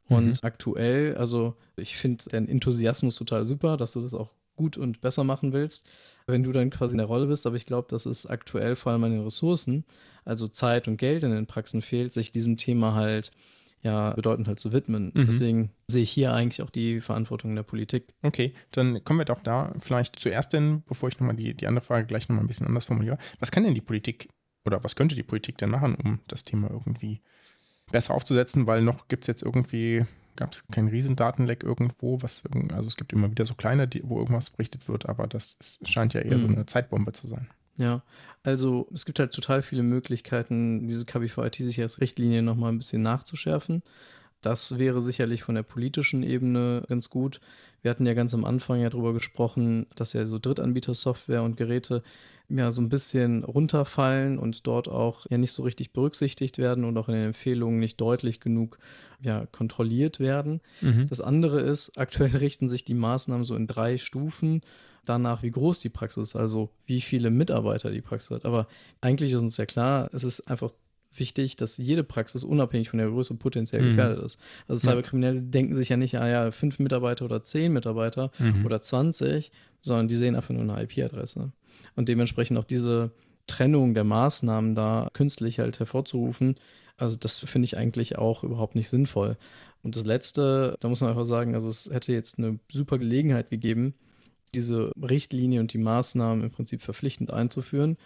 [0.10, 0.40] Und mhm.
[0.42, 5.24] aktuell, also ich finde den Enthusiasmus total super, dass du das auch gut und besser
[5.24, 5.88] machen willst,
[6.28, 7.46] wenn du dann quasi in der Rolle bist.
[7.48, 9.86] Aber ich glaube, dass es aktuell vor allem an den Ressourcen,
[10.26, 13.32] also Zeit und Geld in den Praxen fehlt, sich diesem Thema halt
[13.84, 15.12] ja bedeutend halt zu widmen.
[15.14, 15.26] Mhm.
[15.26, 18.14] Deswegen sehe ich hier eigentlich auch die Verantwortung der Politik.
[18.22, 21.84] Okay, dann kommen wir doch da vielleicht zuerst denn, bevor ich nochmal die, die andere
[21.84, 23.18] Frage gleich nochmal ein bisschen anders formuliere.
[23.40, 24.30] Was kann denn die Politik
[24.66, 27.22] oder was könnte die Politik denn machen, um das Thema irgendwie
[27.92, 32.88] besser aufzusetzen, weil noch gibt es jetzt irgendwie, gab es kein Riesendatenleck irgendwo, was, also
[32.88, 36.14] es gibt immer wieder so kleine, die, wo irgendwas berichtet wird, aber das ist, scheint
[36.14, 36.42] ja eher mhm.
[36.42, 37.48] so eine Zeitbombe zu sein.
[37.78, 38.04] Ja,
[38.44, 43.82] also es gibt halt total viele Möglichkeiten, diese KBV-IT-Sicherheitsrichtlinie nochmal ein bisschen nachzuschärfen.
[44.42, 47.42] Das wäre sicherlich von der politischen Ebene ganz gut.
[47.82, 52.04] Wir hatten ja ganz am Anfang ja darüber gesprochen, dass ja so Drittanbieter-Software und Geräte
[52.50, 56.98] ja so ein bisschen runterfallen und dort auch ja nicht so richtig berücksichtigt werden und
[56.98, 58.78] auch in den Empfehlungen nicht deutlich genug
[59.22, 60.62] ja, kontrolliert werden.
[60.82, 61.08] Mhm.
[61.08, 64.62] Das andere ist, aktuell richten sich die Maßnahmen so in drei Stufen
[65.06, 68.46] danach, wie groß die Praxis ist, also wie viele Mitarbeiter die Praxis hat.
[68.46, 68.68] Aber
[69.00, 70.72] eigentlich ist uns ja klar, es ist einfach
[71.14, 73.90] wichtig, dass jede Praxis unabhängig von der Größe potenziell mhm.
[73.90, 74.40] gefährdet ist.
[74.68, 78.66] Also Cyberkriminelle denken sich ja nicht, ah ja, fünf Mitarbeiter oder zehn Mitarbeiter mhm.
[78.66, 79.52] oder 20,
[79.82, 81.52] sondern die sehen einfach nur eine IP-Adresse.
[81.96, 83.12] Und dementsprechend auch diese
[83.48, 86.56] Trennung der Maßnahmen da künstlich halt hervorzurufen,
[86.98, 89.38] also das finde ich eigentlich auch überhaupt nicht sinnvoll.
[89.82, 93.50] Und das Letzte, da muss man einfach sagen, also es hätte jetzt eine super Gelegenheit
[93.50, 93.96] gegeben,
[94.54, 97.98] diese Richtlinie und die Maßnahmen im Prinzip verpflichtend einzuführen.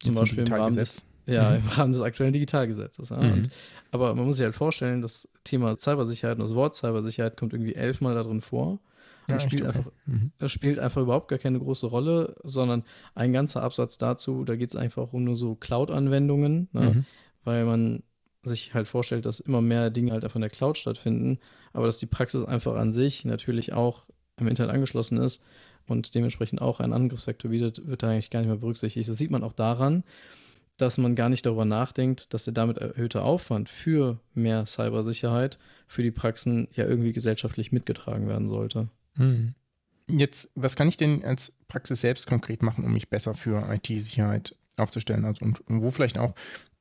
[0.00, 1.56] Zum Beispiel im Rahmen des, ja, mhm.
[1.56, 3.10] im Rahmen des aktuellen Digitalgesetzes.
[3.10, 3.18] Ja.
[3.18, 3.32] Mhm.
[3.32, 3.50] Und,
[3.90, 7.74] aber man muss sich halt vorstellen, das Thema Cybersicherheit und das Wort Cybersicherheit kommt irgendwie
[7.74, 8.80] elfmal darin vor.
[9.28, 10.32] Ja, spielt einfach, mhm.
[10.38, 14.68] das spielt einfach überhaupt gar keine große Rolle, sondern ein ganzer Absatz dazu, da geht
[14.68, 16.80] es einfach um nur so Cloud-Anwendungen, ne?
[16.80, 17.04] mhm.
[17.42, 18.02] weil man
[18.42, 21.38] sich halt vorstellt, dass immer mehr Dinge halt einfach in der Cloud stattfinden,
[21.72, 24.06] aber dass die Praxis einfach an sich natürlich auch
[24.38, 25.42] im Internet angeschlossen ist
[25.86, 29.08] und dementsprechend auch einen Angriffsvektor bietet, wird da eigentlich gar nicht mehr berücksichtigt.
[29.08, 30.04] Das sieht man auch daran,
[30.76, 36.02] dass man gar nicht darüber nachdenkt, dass der damit erhöhte Aufwand für mehr Cybersicherheit für
[36.02, 38.88] die Praxen ja irgendwie gesellschaftlich mitgetragen werden sollte.
[39.16, 39.54] Hm.
[40.08, 44.56] Jetzt, was kann ich denn als Praxis selbst konkret machen, um mich besser für IT-Sicherheit
[44.76, 45.24] aufzustellen?
[45.24, 46.34] Also und, und wo vielleicht auch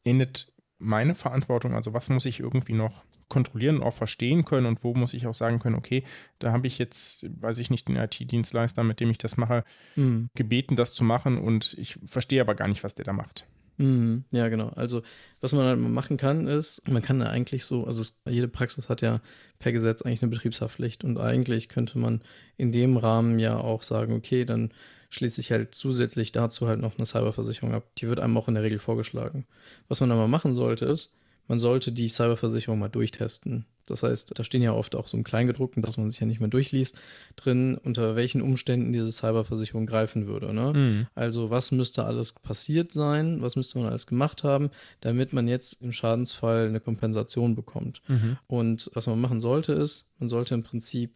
[0.04, 1.74] endet meine Verantwortung?
[1.74, 5.26] Also was muss ich irgendwie noch kontrollieren und auch verstehen können und wo muss ich
[5.28, 6.04] auch sagen können, okay,
[6.39, 9.64] da habe ich jetzt, weiß ich nicht, den IT-Dienstleister, mit dem ich das mache,
[9.96, 10.30] mhm.
[10.36, 13.48] gebeten, das zu machen und ich verstehe aber gar nicht, was der da macht.
[13.78, 14.70] Mhm, ja, genau.
[14.70, 15.02] Also,
[15.42, 18.48] was man halt mal machen kann, ist, man kann da eigentlich so, also es, jede
[18.48, 19.20] Praxis hat ja
[19.60, 22.22] per Gesetz eigentlich eine Betriebshaftpflicht und eigentlich könnte man
[22.58, 24.72] in dem Rahmen ja auch sagen, okay, dann
[25.10, 27.88] schließe ich halt zusätzlich dazu halt noch eine Cyberversicherung ab.
[27.98, 29.46] Die wird einem auch in der Regel vorgeschlagen.
[29.88, 31.14] Was man dann mal machen sollte, ist,
[31.48, 33.66] man sollte die Cyberversicherung mal durchtesten.
[33.86, 36.40] Das heißt, da stehen ja oft auch so im Kleingedruckten, dass man sich ja nicht
[36.40, 36.98] mehr durchliest,
[37.36, 40.54] drin, unter welchen Umständen diese Cyberversicherung greifen würde.
[40.54, 40.74] Ne?
[40.74, 41.08] Mhm.
[41.16, 44.70] Also was müsste alles passiert sein, was müsste man alles gemacht haben,
[45.02, 48.02] damit man jetzt im Schadensfall eine Kompensation bekommt.
[48.08, 48.38] Mhm.
[48.48, 51.16] Und was man machen sollte, ist, man sollte im Prinzip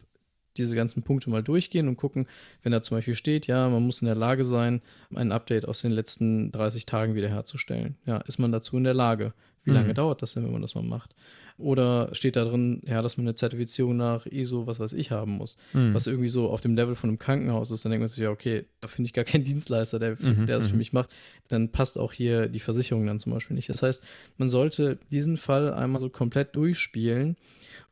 [0.58, 2.26] diese ganzen Punkte mal durchgehen und gucken,
[2.62, 4.82] wenn da zum Beispiel steht, ja, man muss in der Lage sein,
[5.14, 7.96] ein Update aus den letzten 30 Tagen wiederherzustellen.
[8.04, 9.32] Ja, ist man dazu in der Lage?
[9.64, 9.94] Wie lange mhm.
[9.94, 11.14] dauert das denn, wenn man das mal macht?
[11.58, 15.32] Oder steht da drin, ja, dass man eine Zertifizierung nach ISO, was weiß ich, haben
[15.32, 15.92] muss, mhm.
[15.92, 18.30] was irgendwie so auf dem Level von einem Krankenhaus ist, dann denkt man sich, ja,
[18.30, 20.46] okay, da finde ich gar keinen Dienstleister, der, mhm.
[20.46, 20.78] der das für mhm.
[20.78, 21.10] mich macht.
[21.48, 23.68] Dann passt auch hier die Versicherung dann zum Beispiel nicht.
[23.68, 24.04] Das heißt,
[24.36, 27.36] man sollte diesen Fall einmal so komplett durchspielen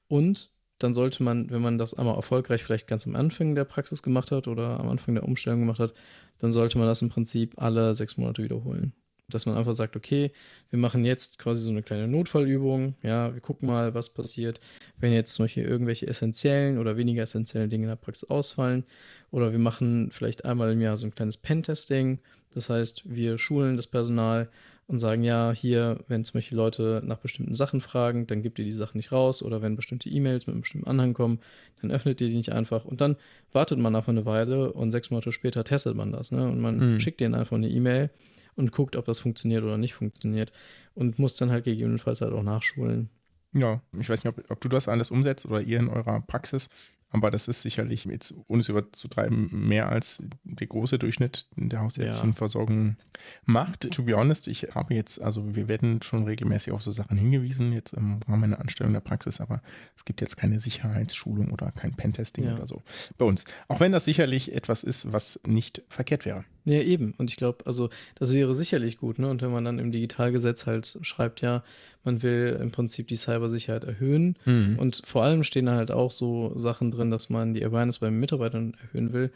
[0.06, 4.02] und dann sollte man, wenn man das einmal erfolgreich vielleicht ganz am Anfang der Praxis
[4.02, 5.94] gemacht hat oder am Anfang der Umstellung gemacht hat,
[6.38, 8.92] dann sollte man das im Prinzip alle sechs Monate wiederholen.
[9.28, 10.30] Dass man einfach sagt, okay,
[10.70, 14.60] wir machen jetzt quasi so eine kleine Notfallübung, ja, wir gucken mal, was passiert,
[14.98, 18.84] wenn jetzt zum Beispiel irgendwelche essentiellen oder weniger essentiellen Dinge in der Praxis ausfallen.
[19.32, 22.20] Oder wir machen vielleicht einmal im Jahr so ein kleines Pen-Testing.
[22.54, 24.48] Das heißt, wir schulen das Personal,
[24.88, 28.64] und sagen, ja, hier, wenn zum Beispiel Leute nach bestimmten Sachen fragen, dann gibt ihr
[28.64, 31.40] die Sachen nicht raus oder wenn bestimmte E-Mails mit einem bestimmten Anhang kommen,
[31.80, 33.16] dann öffnet ihr die nicht einfach und dann
[33.52, 36.48] wartet man einfach eine Weile und sechs Monate später testet man das ne?
[36.48, 37.00] und man mhm.
[37.00, 38.10] schickt denen einfach eine E-Mail
[38.56, 40.52] und guckt, ob das funktioniert oder nicht funktioniert
[40.94, 43.10] und muss dann halt gegebenenfalls halt auch nachschulen.
[43.52, 46.68] Ja, ich weiß nicht, ob, ob, du das alles umsetzt oder ihr in eurer Praxis,
[47.08, 52.96] aber das ist sicherlich jetzt, ohne es überzutreiben, mehr als der große Durchschnitt der Hausärztinnenversorgung
[52.98, 53.04] ja.
[53.44, 53.90] macht.
[53.92, 57.72] To be honest, ich habe jetzt, also wir werden schon regelmäßig auf so Sachen hingewiesen,
[57.72, 59.62] jetzt im Rahmen meiner Anstellung der Praxis, aber
[59.96, 62.54] es gibt jetzt keine Sicherheitsschulung oder kein Pentesting ja.
[62.54, 62.82] oder so
[63.16, 63.44] bei uns.
[63.68, 66.44] Auch wenn das sicherlich etwas ist, was nicht verkehrt wäre.
[66.66, 67.14] Ja, eben.
[67.16, 69.30] Und ich glaube, also das wäre sicherlich gut, ne?
[69.30, 71.62] Und wenn man dann im Digitalgesetz halt schreibt, ja,
[72.02, 74.36] man will im Prinzip die Cybersicherheit erhöhen.
[74.44, 74.76] Mhm.
[74.76, 78.08] Und vor allem stehen da halt auch so Sachen drin, dass man die Awareness bei
[78.08, 79.30] den Mitarbeitern erhöhen will.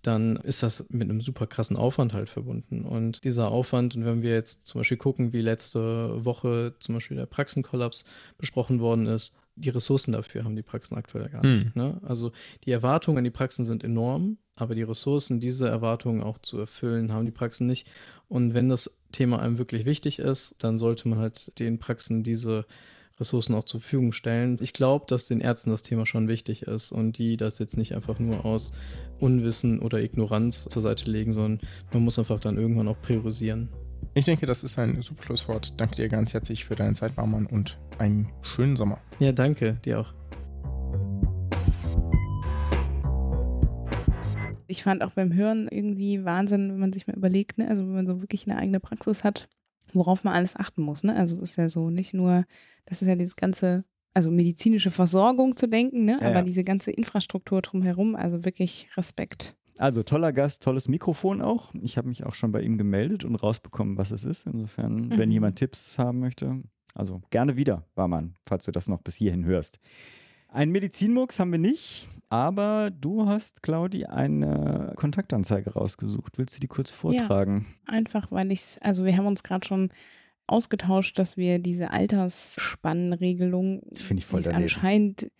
[0.00, 2.86] Dann ist das mit einem super krassen Aufwand halt verbunden.
[2.86, 7.18] Und dieser Aufwand, und wenn wir jetzt zum Beispiel gucken, wie letzte Woche zum Beispiel
[7.18, 8.06] der Praxenkollaps
[8.38, 11.74] besprochen worden ist, die Ressourcen dafür haben die Praxen aktuell gar nicht.
[11.76, 11.82] Mhm.
[11.82, 12.00] Ne?
[12.02, 12.32] Also
[12.64, 17.12] die Erwartungen an die Praxen sind enorm, aber die Ressourcen, diese Erwartungen auch zu erfüllen,
[17.12, 17.90] haben die Praxen nicht.
[18.28, 22.66] Und wenn das Thema einem wirklich wichtig ist, dann sollte man halt den Praxen diese
[23.18, 24.56] Ressourcen auch zur Verfügung stellen.
[24.60, 27.94] Ich glaube, dass den Ärzten das Thema schon wichtig ist und die das jetzt nicht
[27.94, 28.72] einfach nur aus
[29.18, 31.60] Unwissen oder Ignoranz zur Seite legen, sondern
[31.92, 33.68] man muss einfach dann irgendwann auch priorisieren.
[34.12, 35.80] Ich denke, das ist ein super Schlusswort.
[35.80, 38.98] Danke dir ganz herzlich für deine Zeit, Baumann, und einen schönen Sommer.
[39.20, 40.12] Ja, danke, dir auch.
[44.66, 47.68] Ich fand auch beim Hören irgendwie Wahnsinn, wenn man sich mal überlegt, ne?
[47.68, 49.48] also wenn man so wirklich eine eigene Praxis hat,
[49.92, 51.04] worauf man alles achten muss.
[51.04, 51.14] Ne?
[51.14, 52.44] Also es ist ja so nicht nur,
[52.86, 56.18] das ist ja dieses ganze, also medizinische Versorgung zu denken, ne?
[56.20, 56.42] Ja, aber ja.
[56.42, 59.56] diese ganze Infrastruktur drumherum, also wirklich Respekt.
[59.80, 61.72] Also toller Gast, tolles Mikrofon auch.
[61.80, 64.46] Ich habe mich auch schon bei ihm gemeldet und rausbekommen, was es ist.
[64.46, 65.18] Insofern, mhm.
[65.18, 66.62] wenn jemand Tipps haben möchte,
[66.94, 69.80] also gerne wieder, Barmann, falls du das noch bis hierhin hörst.
[70.48, 76.36] Ein Medizinmux haben wir nicht, aber du hast, Claudi, eine Kontaktanzeige rausgesucht.
[76.36, 77.66] Willst du die kurz vortragen?
[77.86, 79.90] Ja, einfach, weil ich es, also wir haben uns gerade schon
[80.46, 85.30] ausgetauscht, dass wir diese Altersspannenregelung, die ich voll anscheinend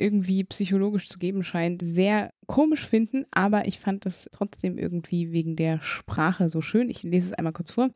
[0.00, 5.56] irgendwie psychologisch zu geben scheint, sehr komisch finden, aber ich fand das trotzdem irgendwie wegen
[5.56, 6.88] der Sprache so schön.
[6.88, 7.90] Ich lese es einmal kurz vor.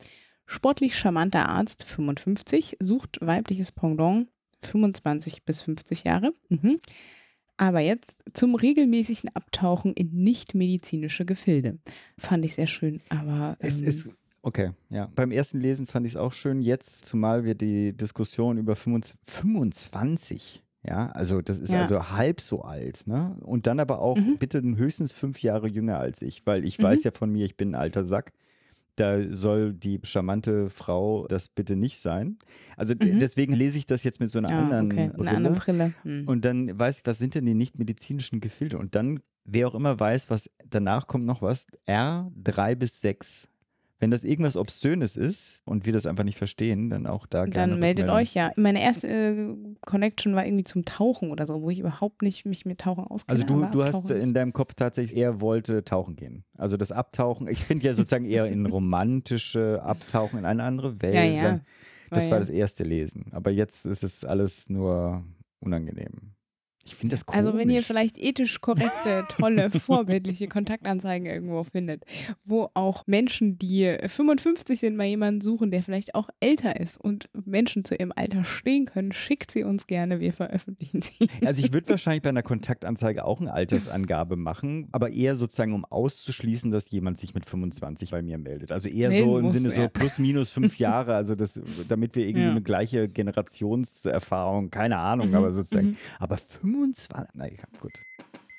[0.47, 4.29] Sportlich charmanter Arzt, 55, sucht weibliches Pendant
[4.63, 6.35] 25 bis 50 Jahre.
[6.51, 6.79] Mhm.
[7.57, 11.79] Aber jetzt zum regelmäßigen Abtauchen in nicht-medizinische Gefilde.
[12.19, 13.57] Fand ich sehr schön, aber.
[13.61, 14.11] Ähm, es ist.
[14.43, 15.09] Okay, ja.
[15.15, 16.61] Beim ersten Lesen fand ich es auch schön.
[16.61, 21.81] Jetzt, zumal wir die Diskussion über 25, ja, also das ist ja.
[21.81, 23.37] also halb so alt, ne?
[23.41, 24.37] Und dann aber auch mhm.
[24.39, 26.85] bitte höchstens fünf Jahre jünger als ich, weil ich mhm.
[26.85, 28.33] weiß ja von mir, ich bin ein alter Sack
[28.97, 32.39] da soll die charmante Frau das bitte nicht sein.
[32.77, 33.19] Also mhm.
[33.19, 35.11] deswegen lese ich das jetzt mit so einer ah, anderen okay.
[35.15, 35.29] Brille.
[35.29, 35.95] Eine andere Brille.
[36.05, 36.29] Mhm.
[36.29, 38.79] Und dann weiß ich, was sind denn die nicht medizinischen Gefilde?
[38.79, 43.49] Und dann, wer auch immer weiß, was danach kommt noch was, R 3 bis 6
[44.01, 47.73] wenn das irgendwas Obszönes ist und wir das einfach nicht verstehen, dann auch da gerne.
[47.73, 48.51] Dann meldet euch ja.
[48.57, 52.67] Meine erste äh, Connection war irgendwie zum Tauchen oder so, wo ich überhaupt nicht mich
[52.67, 53.41] mit Tauchen auskenne.
[53.41, 56.45] Also du, du hast in deinem Kopf tatsächlich eher wollte tauchen gehen.
[56.59, 61.15] Also das Abtauchen, ich finde ja sozusagen eher in romantische Abtauchen in eine andere Welt.
[61.15, 61.61] Ja, ja.
[62.11, 62.41] Das war ja.
[62.41, 63.27] das erste Lesen.
[63.33, 65.25] Aber jetzt ist es alles nur
[65.61, 66.34] unangenehm.
[66.87, 67.39] Ich finde das komisch.
[67.39, 72.05] Also wenn ihr vielleicht ethisch korrekte, tolle, vorbildliche Kontaktanzeigen irgendwo findet,
[72.45, 77.31] wo auch Menschen, die 55 sind, mal jemanden suchen, der vielleicht auch älter ist und
[77.47, 81.29] Menschen zu ihrem Alter stehen können, schickt sie uns gerne, wir veröffentlichen sie.
[81.45, 85.87] Also ich würde wahrscheinlich bei einer Kontaktanzeige auch eine Altersangabe machen, aber eher sozusagen, um
[85.87, 88.73] auszuschließen, dass jemand sich mit 25 bei mir meldet.
[88.73, 92.27] Also eher Melden so im Sinne so plus minus fünf Jahre, also das, damit wir
[92.27, 92.51] irgendwie ja.
[92.51, 95.35] eine gleiche Generationserfahrung, keine Ahnung, mhm.
[95.35, 95.97] aber sozusagen, mhm.
[96.19, 97.29] aber 25 25.
[97.35, 98.03] Na ja, gut.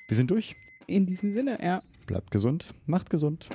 [0.08, 0.56] Wir sind durch.
[0.86, 1.82] In diesem Sinne, ja.
[2.06, 3.48] Bleibt gesund, macht gesund.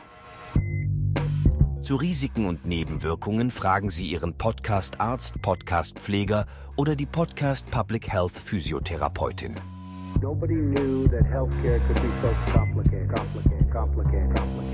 [1.81, 6.45] Zu Risiken und Nebenwirkungen fragen Sie Ihren Podcast-Arzt, Podcast-Pfleger
[6.75, 9.55] oder die Podcast Public Health Physiotherapeutin.
[10.21, 14.70] Nobody knew that healthcare could be so complicated, complicated, complicated, complicated.